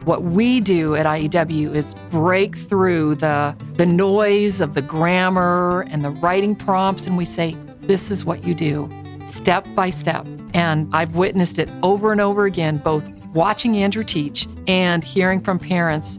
What 0.04 0.22
we 0.22 0.60
do 0.60 0.94
at 0.96 1.06
IEW 1.06 1.74
is 1.74 1.94
break 2.10 2.56
through 2.56 3.14
the, 3.14 3.56
the 3.76 3.86
noise 3.86 4.60
of 4.60 4.74
the 4.74 4.82
grammar 4.82 5.86
and 5.88 6.04
the 6.04 6.10
writing 6.10 6.54
prompts, 6.54 7.06
and 7.06 7.16
we 7.16 7.24
say, 7.24 7.56
this 7.80 8.10
is 8.10 8.22
what 8.22 8.44
you 8.44 8.54
do, 8.54 8.90
step 9.24 9.66
by 9.74 9.88
step. 9.88 10.26
And 10.52 10.94
I've 10.94 11.14
witnessed 11.16 11.58
it 11.58 11.70
over 11.82 12.12
and 12.12 12.20
over 12.20 12.44
again, 12.44 12.76
both 12.76 13.08
watching 13.32 13.78
Andrew 13.78 14.04
teach 14.04 14.46
and 14.68 15.02
hearing 15.02 15.40
from 15.40 15.58
parents, 15.58 16.18